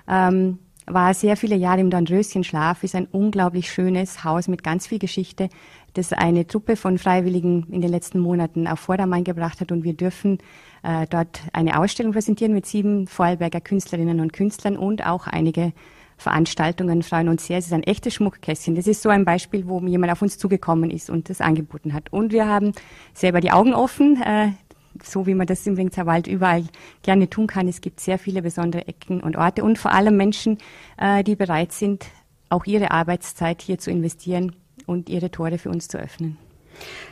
Ähm, 0.08 0.58
war 0.86 1.14
sehr 1.14 1.36
viele 1.36 1.56
Jahre 1.56 1.80
im 1.80 1.90
Dornröschenschlaf, 1.90 2.82
ist 2.82 2.94
ein 2.94 3.08
unglaublich 3.10 3.70
schönes 3.70 4.24
Haus 4.24 4.48
mit 4.48 4.62
ganz 4.62 4.86
viel 4.86 4.98
Geschichte, 4.98 5.48
das 5.94 6.12
eine 6.12 6.46
Truppe 6.46 6.76
von 6.76 6.98
Freiwilligen 6.98 7.66
in 7.70 7.80
den 7.80 7.90
letzten 7.90 8.18
Monaten 8.18 8.66
auf 8.66 8.80
Vordermann 8.80 9.24
gebracht 9.24 9.60
hat 9.60 9.72
und 9.72 9.84
wir 9.84 9.94
dürfen 9.94 10.38
äh, 10.82 11.06
dort 11.08 11.40
eine 11.52 11.78
Ausstellung 11.78 12.12
präsentieren 12.12 12.52
mit 12.52 12.66
sieben 12.66 13.06
Vorarlberger 13.06 13.60
Künstlerinnen 13.60 14.20
und 14.20 14.32
Künstlern 14.32 14.76
und 14.76 15.06
auch 15.06 15.26
einige 15.26 15.72
Veranstaltungen 16.16 17.02
freuen 17.02 17.28
uns 17.28 17.46
sehr. 17.46 17.58
Es 17.58 17.66
ist 17.66 17.72
ein 17.72 17.82
echtes 17.82 18.14
Schmuckkästchen. 18.14 18.74
Das 18.74 18.86
ist 18.86 19.02
so 19.02 19.08
ein 19.08 19.24
Beispiel, 19.24 19.66
wo 19.66 19.80
jemand 19.80 20.12
auf 20.12 20.22
uns 20.22 20.38
zugekommen 20.38 20.90
ist 20.90 21.10
und 21.10 21.28
das 21.28 21.40
angeboten 21.40 21.92
hat. 21.92 22.12
Und 22.12 22.32
wir 22.32 22.46
haben 22.46 22.72
selber 23.12 23.40
die 23.40 23.50
Augen 23.50 23.74
offen, 23.74 24.22
äh, 24.22 24.52
so 25.02 25.26
wie 25.26 25.34
man 25.34 25.46
das 25.46 25.66
im 25.66 25.74
Ringzer 25.74 26.06
Wald 26.06 26.26
überall 26.26 26.64
gerne 27.02 27.28
tun 27.28 27.46
kann. 27.46 27.68
Es 27.68 27.80
gibt 27.80 28.00
sehr 28.00 28.18
viele 28.18 28.42
besondere 28.42 28.86
Ecken 28.86 29.20
und 29.20 29.36
Orte 29.36 29.64
und 29.64 29.78
vor 29.78 29.92
allem 29.92 30.16
Menschen, 30.16 30.58
äh, 30.98 31.24
die 31.24 31.36
bereit 31.36 31.72
sind, 31.72 32.06
auch 32.48 32.66
ihre 32.66 32.90
Arbeitszeit 32.90 33.62
hier 33.62 33.78
zu 33.78 33.90
investieren 33.90 34.54
und 34.86 35.08
ihre 35.08 35.30
Tore 35.30 35.58
für 35.58 35.70
uns 35.70 35.88
zu 35.88 35.98
öffnen. 35.98 36.36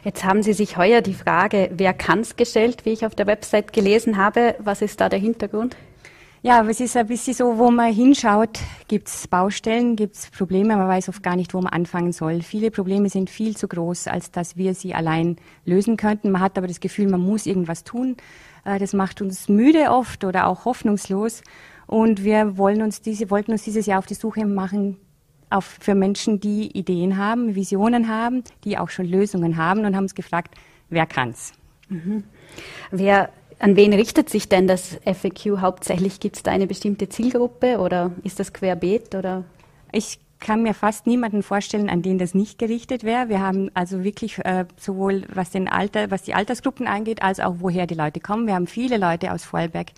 Jetzt 0.04 0.24
haben 0.24 0.42
Sie 0.42 0.52
sich 0.52 0.76
heuer 0.76 1.00
die 1.00 1.14
Frage, 1.14 1.70
wer 1.72 1.92
kann's 1.92 2.36
gestellt, 2.36 2.84
wie 2.84 2.90
ich 2.90 3.06
auf 3.06 3.14
der 3.14 3.26
Website 3.26 3.72
gelesen 3.72 4.16
habe. 4.16 4.56
Was 4.58 4.82
ist 4.82 5.00
da 5.00 5.08
der 5.08 5.20
Hintergrund? 5.20 5.76
Ja, 6.44 6.58
aber 6.58 6.70
es 6.70 6.80
ist 6.80 6.96
ein 6.96 7.06
bisschen 7.06 7.34
so, 7.34 7.56
wo 7.56 7.70
man 7.70 7.92
hinschaut, 7.92 8.58
gibt's 8.88 9.28
Baustellen, 9.28 9.94
gibt's 9.94 10.28
Probleme, 10.28 10.76
man 10.76 10.88
weiß 10.88 11.08
oft 11.08 11.22
gar 11.22 11.36
nicht, 11.36 11.54
wo 11.54 11.60
man 11.60 11.72
anfangen 11.72 12.10
soll. 12.10 12.42
Viele 12.42 12.72
Probleme 12.72 13.08
sind 13.08 13.30
viel 13.30 13.56
zu 13.56 13.68
groß, 13.68 14.08
als 14.08 14.32
dass 14.32 14.56
wir 14.56 14.74
sie 14.74 14.92
allein 14.92 15.36
lösen 15.64 15.96
könnten. 15.96 16.32
Man 16.32 16.42
hat 16.42 16.58
aber 16.58 16.66
das 16.66 16.80
Gefühl, 16.80 17.08
man 17.08 17.20
muss 17.20 17.46
irgendwas 17.46 17.84
tun. 17.84 18.16
Äh, 18.64 18.80
das 18.80 18.92
macht 18.92 19.22
uns 19.22 19.48
müde 19.48 19.90
oft 19.90 20.24
oder 20.24 20.48
auch 20.48 20.64
hoffnungslos. 20.64 21.42
Und 21.86 22.24
wir 22.24 22.56
wollen 22.58 22.82
uns 22.82 23.00
diese, 23.00 23.30
wollten 23.30 23.52
uns 23.52 23.62
dieses 23.62 23.86
Jahr 23.86 24.00
auf 24.00 24.06
die 24.06 24.14
Suche 24.14 24.44
machen 24.44 24.96
auf, 25.48 25.76
für 25.78 25.94
Menschen, 25.94 26.40
die 26.40 26.76
Ideen 26.76 27.18
haben, 27.18 27.54
Visionen 27.54 28.08
haben, 28.08 28.42
die 28.64 28.78
auch 28.78 28.88
schon 28.88 29.06
Lösungen 29.06 29.56
haben 29.56 29.84
und 29.84 29.94
haben 29.94 30.04
uns 30.04 30.16
gefragt, 30.16 30.56
wer 30.88 31.06
kann's? 31.06 31.52
Mhm. 31.88 32.24
Wer 32.90 33.30
an 33.62 33.76
wen 33.76 33.92
richtet 33.92 34.28
sich 34.28 34.48
denn 34.48 34.66
das 34.66 34.98
FAQ 35.04 35.60
hauptsächlich? 35.60 36.18
Gibt 36.18 36.36
es 36.36 36.42
da 36.42 36.50
eine 36.50 36.66
bestimmte 36.66 37.08
Zielgruppe 37.08 37.78
oder 37.78 38.10
ist 38.24 38.40
das 38.40 38.52
querbeet 38.52 39.14
oder? 39.14 39.44
Ich 39.92 40.18
kann 40.40 40.64
mir 40.64 40.74
fast 40.74 41.06
niemanden 41.06 41.44
vorstellen, 41.44 41.88
an 41.88 42.02
den 42.02 42.18
das 42.18 42.34
nicht 42.34 42.58
gerichtet 42.58 43.04
wäre. 43.04 43.28
Wir 43.28 43.38
haben 43.38 43.70
also 43.74 44.02
wirklich 44.02 44.38
äh, 44.44 44.64
sowohl 44.76 45.22
was 45.32 45.50
den 45.50 45.68
Alter, 45.68 46.10
was 46.10 46.22
die 46.22 46.34
Altersgruppen 46.34 46.88
angeht, 46.88 47.22
als 47.22 47.38
auch 47.38 47.56
woher 47.60 47.86
die 47.86 47.94
Leute 47.94 48.18
kommen. 48.18 48.48
Wir 48.48 48.54
haben 48.54 48.66
viele 48.66 48.98
Leute 48.98 49.32
aus 49.32 49.44
Vorarlberg, 49.44 49.92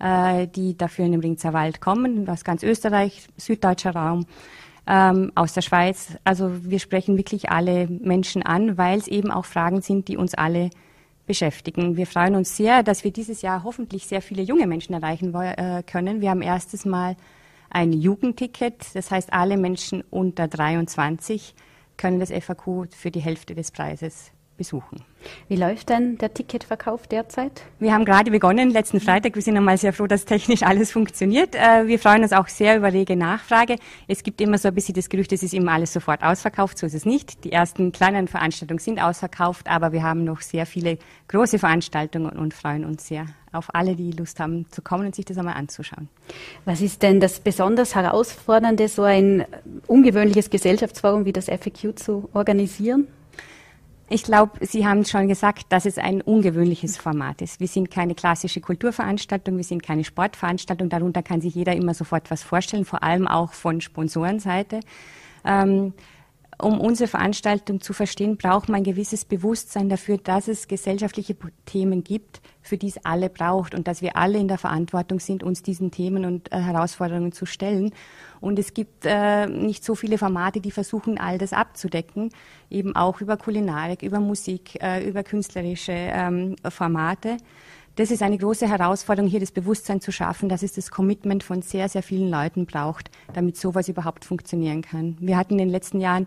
äh, 0.00 0.46
die 0.46 0.78
dafür 0.78 1.04
in 1.04 1.12
den 1.12 1.20
Ringzer 1.20 1.52
Wald 1.52 1.82
kommen, 1.82 2.26
aus 2.30 2.44
ganz 2.44 2.62
Österreich, 2.62 3.26
süddeutscher 3.36 3.94
Raum. 3.94 4.24
Ähm, 4.84 5.30
aus 5.36 5.52
der 5.52 5.60
Schweiz. 5.60 6.16
Also 6.24 6.50
wir 6.64 6.80
sprechen 6.80 7.16
wirklich 7.16 7.50
alle 7.50 7.86
Menschen 7.86 8.42
an, 8.42 8.78
weil 8.78 8.98
es 8.98 9.06
eben 9.06 9.30
auch 9.30 9.44
Fragen 9.44 9.80
sind, 9.80 10.08
die 10.08 10.16
uns 10.16 10.34
alle 10.34 10.70
beschäftigen. 11.26 11.96
Wir 11.96 12.06
freuen 12.06 12.34
uns 12.34 12.56
sehr, 12.56 12.82
dass 12.82 13.04
wir 13.04 13.12
dieses 13.12 13.42
Jahr 13.42 13.62
hoffentlich 13.62 14.06
sehr 14.06 14.22
viele 14.22 14.42
junge 14.42 14.66
Menschen 14.66 14.94
erreichen 14.94 15.34
äh, 15.34 15.82
können. 15.86 16.20
Wir 16.20 16.30
haben 16.30 16.42
erstes 16.42 16.84
Mal 16.84 17.16
ein 17.70 17.92
Jugendticket, 17.92 18.94
das 18.94 19.10
heißt, 19.10 19.32
alle 19.32 19.56
Menschen 19.56 20.02
unter 20.10 20.48
23 20.48 21.54
können 21.96 22.20
das 22.20 22.30
FAQ 22.30 22.92
für 22.94 23.10
die 23.10 23.20
Hälfte 23.20 23.54
des 23.54 23.70
Preises 23.70 24.31
besuchen. 24.56 25.04
Wie 25.48 25.56
läuft 25.56 25.88
denn 25.88 26.18
der 26.18 26.34
Ticketverkauf 26.34 27.06
derzeit? 27.06 27.62
Wir 27.78 27.92
haben 27.92 28.04
gerade 28.04 28.30
begonnen, 28.30 28.70
letzten 28.70 29.00
Freitag. 29.00 29.34
Wir 29.34 29.42
sind 29.42 29.56
einmal 29.56 29.78
sehr 29.78 29.92
froh, 29.92 30.06
dass 30.06 30.24
technisch 30.24 30.62
alles 30.62 30.92
funktioniert. 30.92 31.54
Äh, 31.54 31.86
wir 31.86 31.98
freuen 31.98 32.22
uns 32.22 32.32
auch 32.32 32.48
sehr 32.48 32.76
über 32.76 32.92
rege 32.92 33.16
Nachfrage. 33.16 33.76
Es 34.08 34.22
gibt 34.22 34.40
immer 34.40 34.58
so 34.58 34.68
ein 34.68 34.74
bisschen 34.74 34.94
das 34.94 35.08
Gerücht, 35.08 35.32
es 35.32 35.42
ist 35.42 35.54
immer 35.54 35.72
alles 35.72 35.92
sofort 35.92 36.22
ausverkauft. 36.22 36.78
So 36.78 36.86
ist 36.86 36.94
es 36.94 37.04
nicht. 37.04 37.44
Die 37.44 37.52
ersten 37.52 37.92
kleinen 37.92 38.28
Veranstaltungen 38.28 38.78
sind 38.78 39.02
ausverkauft, 39.02 39.68
aber 39.68 39.92
wir 39.92 40.02
haben 40.02 40.24
noch 40.24 40.40
sehr 40.40 40.66
viele 40.66 40.98
große 41.28 41.58
Veranstaltungen 41.58 42.30
und 42.30 42.54
freuen 42.54 42.84
uns 42.84 43.06
sehr 43.06 43.26
auf 43.52 43.74
alle, 43.74 43.96
die 43.96 44.12
Lust 44.12 44.40
haben 44.40 44.66
zu 44.70 44.82
kommen 44.82 45.06
und 45.06 45.14
sich 45.14 45.26
das 45.26 45.36
einmal 45.36 45.54
anzuschauen. 45.54 46.08
Was 46.64 46.80
ist 46.80 47.02
denn 47.02 47.20
das 47.20 47.40
besonders 47.40 47.94
Herausfordernde, 47.94 48.88
so 48.88 49.02
ein 49.02 49.44
ungewöhnliches 49.86 50.50
Gesellschaftsforum 50.50 51.26
wie 51.26 51.32
das 51.32 51.46
FAQ 51.46 51.98
zu 51.98 52.30
organisieren? 52.32 53.08
Ich 54.08 54.24
glaube, 54.24 54.64
Sie 54.66 54.86
haben 54.86 55.04
schon 55.04 55.28
gesagt, 55.28 55.66
dass 55.70 55.86
es 55.86 55.96
ein 55.96 56.20
ungewöhnliches 56.20 56.98
Format 56.98 57.40
ist. 57.40 57.60
Wir 57.60 57.68
sind 57.68 57.90
keine 57.90 58.14
klassische 58.14 58.60
Kulturveranstaltung, 58.60 59.56
wir 59.56 59.64
sind 59.64 59.82
keine 59.82 60.04
Sportveranstaltung. 60.04 60.88
Darunter 60.88 61.22
kann 61.22 61.40
sich 61.40 61.54
jeder 61.54 61.74
immer 61.74 61.94
sofort 61.94 62.30
was 62.30 62.42
vorstellen, 62.42 62.84
vor 62.84 63.02
allem 63.02 63.26
auch 63.26 63.52
von 63.52 63.80
Sponsorenseite. 63.80 64.80
Ähm, 65.44 65.94
um 66.62 66.80
unsere 66.80 67.08
Veranstaltung 67.08 67.80
zu 67.80 67.92
verstehen, 67.92 68.36
braucht 68.36 68.68
man 68.68 68.80
ein 68.80 68.84
gewisses 68.84 69.24
Bewusstsein 69.24 69.88
dafür, 69.88 70.18
dass 70.18 70.48
es 70.48 70.68
gesellschaftliche 70.68 71.36
Themen 71.66 72.04
gibt, 72.04 72.40
für 72.62 72.78
die 72.78 72.88
es 72.88 73.04
alle 73.04 73.28
braucht 73.28 73.74
und 73.74 73.88
dass 73.88 74.02
wir 74.02 74.16
alle 74.16 74.38
in 74.38 74.48
der 74.48 74.58
Verantwortung 74.58 75.18
sind, 75.18 75.42
uns 75.42 75.62
diesen 75.62 75.90
Themen 75.90 76.24
und 76.24 76.52
äh, 76.52 76.58
Herausforderungen 76.58 77.32
zu 77.32 77.46
stellen. 77.46 77.92
Und 78.40 78.58
es 78.58 78.74
gibt 78.74 79.04
äh, 79.04 79.46
nicht 79.46 79.84
so 79.84 79.94
viele 79.94 80.18
Formate, 80.18 80.60
die 80.60 80.70
versuchen, 80.70 81.18
all 81.18 81.38
das 81.38 81.52
abzudecken, 81.52 82.30
eben 82.70 82.94
auch 82.94 83.20
über 83.20 83.36
Kulinarik, 83.36 84.02
über 84.02 84.20
Musik, 84.20 84.82
äh, 84.82 85.06
über 85.06 85.22
künstlerische 85.22 85.92
ähm, 85.92 86.56
Formate. 86.68 87.36
Das 87.96 88.10
ist 88.10 88.22
eine 88.22 88.38
große 88.38 88.68
Herausforderung, 88.68 89.30
hier 89.30 89.40
das 89.40 89.50
Bewusstsein 89.50 90.00
zu 90.00 90.12
schaffen, 90.12 90.48
dass 90.48 90.62
es 90.62 90.72
das 90.72 90.90
Commitment 90.90 91.42
von 91.42 91.62
sehr, 91.62 91.88
sehr 91.88 92.02
vielen 92.02 92.30
Leuten 92.30 92.64
braucht, 92.64 93.10
damit 93.34 93.56
sowas 93.56 93.88
überhaupt 93.88 94.24
funktionieren 94.24 94.82
kann. 94.82 95.16
Wir 95.20 95.36
hatten 95.36 95.54
in 95.54 95.58
den 95.58 95.68
letzten 95.68 96.00
Jahren 96.00 96.26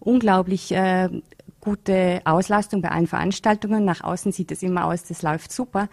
unglaublich 0.00 0.72
äh, 0.72 1.08
gute 1.60 2.20
Auslastung 2.24 2.82
bei 2.82 2.90
allen 2.90 3.06
Veranstaltungen. 3.06 3.84
Nach 3.84 4.02
außen 4.02 4.32
sieht 4.32 4.50
es 4.50 4.62
immer 4.62 4.86
aus, 4.86 5.04
das 5.04 5.22
läuft 5.22 5.52
super. 5.52 5.88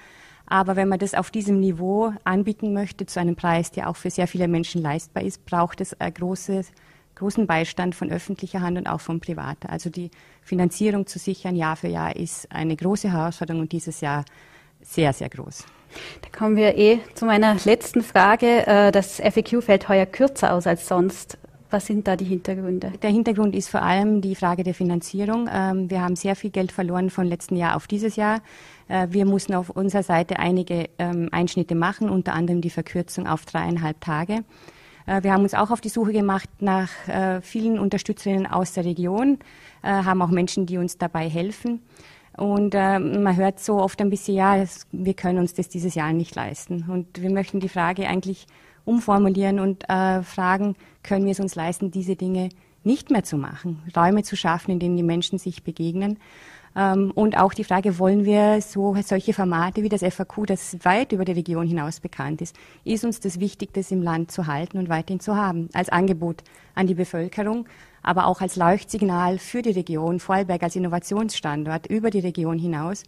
Aber 0.48 0.76
wenn 0.76 0.90
man 0.90 1.00
das 1.00 1.14
auf 1.14 1.32
diesem 1.32 1.60
Niveau 1.60 2.14
anbieten 2.24 2.74
möchte, 2.74 3.06
zu 3.06 3.20
einem 3.20 3.36
Preis, 3.36 3.72
der 3.72 3.90
auch 3.90 3.96
für 3.96 4.10
sehr 4.10 4.28
viele 4.28 4.48
Menschen 4.48 4.82
leistbar 4.82 5.24
ist, 5.24 5.46
braucht 5.46 5.80
es 5.80 5.98
ein 6.02 6.14
großes, 6.14 6.72
großen 7.16 7.48
Beistand 7.48 7.96
von 7.96 8.12
öffentlicher 8.12 8.60
Hand 8.60 8.78
und 8.78 8.88
auch 8.88 9.00
von 9.00 9.22
privater. 9.22 9.70
Also 9.70 9.90
die 9.90 10.12
Finanzierung 10.42 11.08
zu 11.08 11.20
sichern 11.20 11.56
Jahr 11.56 11.78
für 11.78 11.88
Jahr 11.88 12.16
ist 12.16 12.52
eine 12.52 12.76
große 12.76 13.14
Herausforderung 13.14 13.62
und 13.62 13.72
dieses 13.72 14.02
Jahr 14.02 14.26
sehr, 14.84 15.14
sehr 15.14 15.30
groß. 15.30 15.66
Da 16.22 16.38
kommen 16.38 16.56
wir 16.56 16.78
eh 16.78 17.00
zu 17.16 17.26
meiner 17.26 17.58
letzten 17.66 18.02
Frage. 18.02 18.66
Äh, 18.66 18.92
das 18.92 19.20
FAQ 19.20 19.64
fällt 19.64 19.90
heuer 19.90 20.06
kürzer 20.06 20.54
aus 20.54 20.68
als 20.68 20.88
sonst. 20.88 21.38
Was 21.72 21.86
sind 21.86 22.06
da 22.06 22.18
die 22.18 22.26
Hintergründe? 22.26 22.92
Der 23.02 23.10
Hintergrund 23.10 23.56
ist 23.56 23.70
vor 23.70 23.82
allem 23.82 24.20
die 24.20 24.36
Frage 24.36 24.64
der 24.64 24.74
Finanzierung. 24.74 25.50
Ähm, 25.52 25.90
wir 25.90 26.02
haben 26.02 26.18
sehr 26.18 26.36
viel 26.36 26.50
Geld 26.50 26.74
verloren 26.74 27.10
von 27.10 27.26
letzten 27.26 27.56
Jahr 27.56 27.78
auf 27.78 27.88
dieses 27.88 28.18
Jahr. 28.18 28.42
Äh, 28.90 29.08
wir 29.12 29.26
mussten 29.26 29.54
auf 29.54 29.70
unserer 29.70 30.04
Seite 30.04 30.38
einige 30.38 30.90
ähm, 31.00 31.30
Einschnitte 31.32 31.76
machen, 31.76 32.10
unter 32.10 32.34
anderem 32.34 32.60
die 32.60 32.70
Verkürzung 32.70 33.26
auf 33.26 33.46
dreieinhalb 33.46 34.02
Tage. 34.02 34.44
Äh, 35.06 35.24
wir 35.24 35.32
haben 35.32 35.44
uns 35.44 35.54
auch 35.54 35.72
auf 35.72 35.80
die 35.80 35.88
Suche 35.88 36.12
gemacht 36.12 36.50
nach 36.60 36.90
vielen 37.42 37.80
Unterstützerinnen 37.80 38.48
aus 38.48 38.74
der 38.74 38.86
Region, 38.86 39.40
haben 39.82 40.22
auch 40.22 40.30
Menschen, 40.30 40.66
die 40.66 40.78
uns 40.78 40.98
dabei 40.98 41.28
helfen. 41.28 41.82
Und 42.42 42.74
äh, 42.74 42.98
man 42.98 43.36
hört 43.36 43.60
so 43.60 43.76
oft 43.76 44.02
ein 44.02 44.10
bisschen, 44.10 44.34
ja, 44.34 44.58
das, 44.58 44.88
wir 44.92 45.14
können 45.14 45.38
uns 45.38 45.54
das 45.54 45.70
dieses 45.70 45.94
Jahr 45.94 46.12
nicht 46.12 46.34
leisten. 46.34 46.86
Und 46.88 47.22
wir 47.22 47.30
möchten 47.30 47.60
die 47.60 47.70
Frage 47.70 48.08
eigentlich 48.08 48.48
umformulieren 48.84 49.60
und 49.60 49.88
äh, 49.88 50.24
fragen, 50.24 50.76
können 51.04 51.26
wir 51.26 51.34
es 51.34 51.40
uns 51.40 51.54
leisten, 51.54 51.92
diese 51.92 52.16
Dinge 52.16 52.50
nicht 52.84 53.12
mehr 53.12 53.24
zu 53.24 53.38
machen, 53.38 53.84
Räume 53.96 54.24
zu 54.24 54.36
schaffen, 54.36 54.72
in 54.72 54.80
denen 54.80 54.98
die 54.98 55.04
Menschen 55.04 55.38
sich 55.38 55.62
begegnen. 55.62 56.18
Ähm, 56.76 57.12
und 57.14 57.38
auch 57.38 57.54
die 57.54 57.64
Frage, 57.64 58.00
wollen 58.00 58.26
wir 58.26 58.60
so 58.64 58.96
solche 59.04 59.34
Formate 59.34 59.84
wie 59.84 59.90
das 59.90 60.02
FAQ, 60.02 60.48
das 60.48 60.84
weit 60.84 61.12
über 61.12 61.26
die 61.26 61.34
Region 61.34 61.68
hinaus 61.68 62.00
bekannt 62.00 62.42
ist, 62.42 62.56
ist 62.84 63.06
uns 63.06 63.20
das 63.20 63.40
wichtig, 63.40 63.72
das 63.74 63.92
im 63.92 64.02
Land 64.02 64.32
zu 64.32 64.48
halten 64.48 64.80
und 64.80 64.90
weiterhin 64.90 65.20
zu 65.20 65.36
haben, 65.36 65.70
als 65.74 65.90
Angebot 65.90 66.42
an 66.74 66.88
die 66.88 66.96
Bevölkerung, 66.96 67.68
aber 68.04 68.28
auch 68.28 68.42
als 68.42 68.56
Leuchtsignal 68.56 69.38
für 69.38 69.62
die 69.62 69.72
Region, 69.72 70.20
Vorarlberg 70.20 70.64
als 70.64 70.76
Innovationsstandort 70.76 71.88
über 71.88 72.10
die 72.10 72.20
Region 72.20 72.58
hinaus 72.58 73.04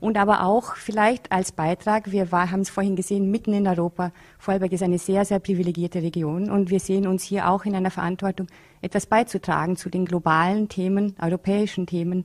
und 0.00 0.16
aber 0.16 0.44
auch 0.44 0.76
vielleicht 0.76 1.32
als 1.32 1.52
Beitrag, 1.52 2.12
wir 2.12 2.30
haben 2.30 2.60
es 2.60 2.70
vorhin 2.70 2.94
gesehen, 2.94 3.30
mitten 3.30 3.52
in 3.52 3.66
Europa, 3.66 4.12
Vorarlberg 4.38 4.72
ist 4.72 4.82
eine 4.82 4.98
sehr, 4.98 5.24
sehr 5.24 5.40
privilegierte 5.40 6.02
Region 6.02 6.50
und 6.50 6.70
wir 6.70 6.80
sehen 6.80 7.06
uns 7.06 7.24
hier 7.24 7.48
auch 7.48 7.64
in 7.64 7.74
einer 7.74 7.90
Verantwortung, 7.90 8.46
etwas 8.80 9.06
beizutragen 9.06 9.76
zu 9.76 9.90
den 9.90 10.04
globalen 10.04 10.68
Themen, 10.68 11.16
europäischen 11.20 11.86
Themen, 11.86 12.24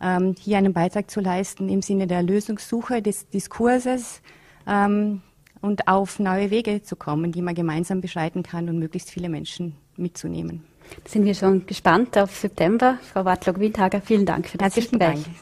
ähm, 0.00 0.36
hier 0.38 0.58
einen 0.58 0.72
Beitrag 0.72 1.10
zu 1.10 1.20
leisten 1.20 1.68
im 1.68 1.82
Sinne 1.82 2.06
der 2.06 2.22
Lösungssuche 2.22 3.02
des 3.02 3.28
Diskurses 3.30 4.22
ähm, 4.68 5.22
und 5.60 5.88
auf 5.88 6.20
neue 6.20 6.52
Wege 6.52 6.82
zu 6.82 6.94
kommen, 6.94 7.32
die 7.32 7.42
man 7.42 7.56
gemeinsam 7.56 8.00
beschreiten 8.00 8.44
kann 8.44 8.68
und 8.68 8.78
möglichst 8.78 9.10
viele 9.10 9.28
Menschen 9.28 9.74
mitzunehmen. 9.96 10.67
Da 11.04 11.10
sind 11.10 11.24
wir 11.24 11.34
schon 11.34 11.66
gespannt 11.66 12.16
auf 12.18 12.34
September. 12.34 12.98
Frau 13.12 13.24
Wartlock-Windhager, 13.24 14.00
vielen 14.00 14.26
Dank 14.26 14.48
für 14.48 14.58
das 14.58 14.76
Herzlichen 14.76 14.98
Gespräch. 14.98 15.24
Dank. 15.24 15.36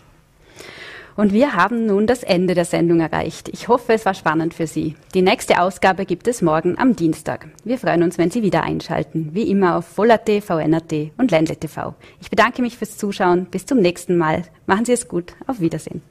Und 1.16 1.32
wir 1.32 1.54
haben 1.54 1.86
nun 1.86 2.06
das 2.06 2.22
Ende 2.22 2.54
der 2.54 2.66
Sendung 2.66 3.00
erreicht. 3.00 3.48
Ich 3.48 3.68
hoffe, 3.68 3.94
es 3.94 4.04
war 4.04 4.12
spannend 4.12 4.52
für 4.52 4.66
Sie. 4.66 4.96
Die 5.14 5.22
nächste 5.22 5.60
Ausgabe 5.60 6.04
gibt 6.04 6.28
es 6.28 6.42
morgen 6.42 6.76
am 6.78 6.94
Dienstag. 6.94 7.48
Wir 7.64 7.78
freuen 7.78 8.02
uns, 8.02 8.18
wenn 8.18 8.30
Sie 8.30 8.42
wieder 8.42 8.62
einschalten. 8.62 9.30
Wie 9.32 9.50
immer 9.50 9.76
auf 9.76 9.86
Voll.at, 9.86 10.28
VNAT 10.28 11.12
und 11.16 11.30
Ländle 11.30 11.56
TV. 11.56 11.94
Ich 12.20 12.28
bedanke 12.28 12.60
mich 12.60 12.76
fürs 12.76 12.98
Zuschauen. 12.98 13.46
Bis 13.46 13.64
zum 13.64 13.78
nächsten 13.78 14.18
Mal. 14.18 14.42
Machen 14.66 14.84
Sie 14.84 14.92
es 14.92 15.08
gut. 15.08 15.32
Auf 15.46 15.60
Wiedersehen. 15.60 16.02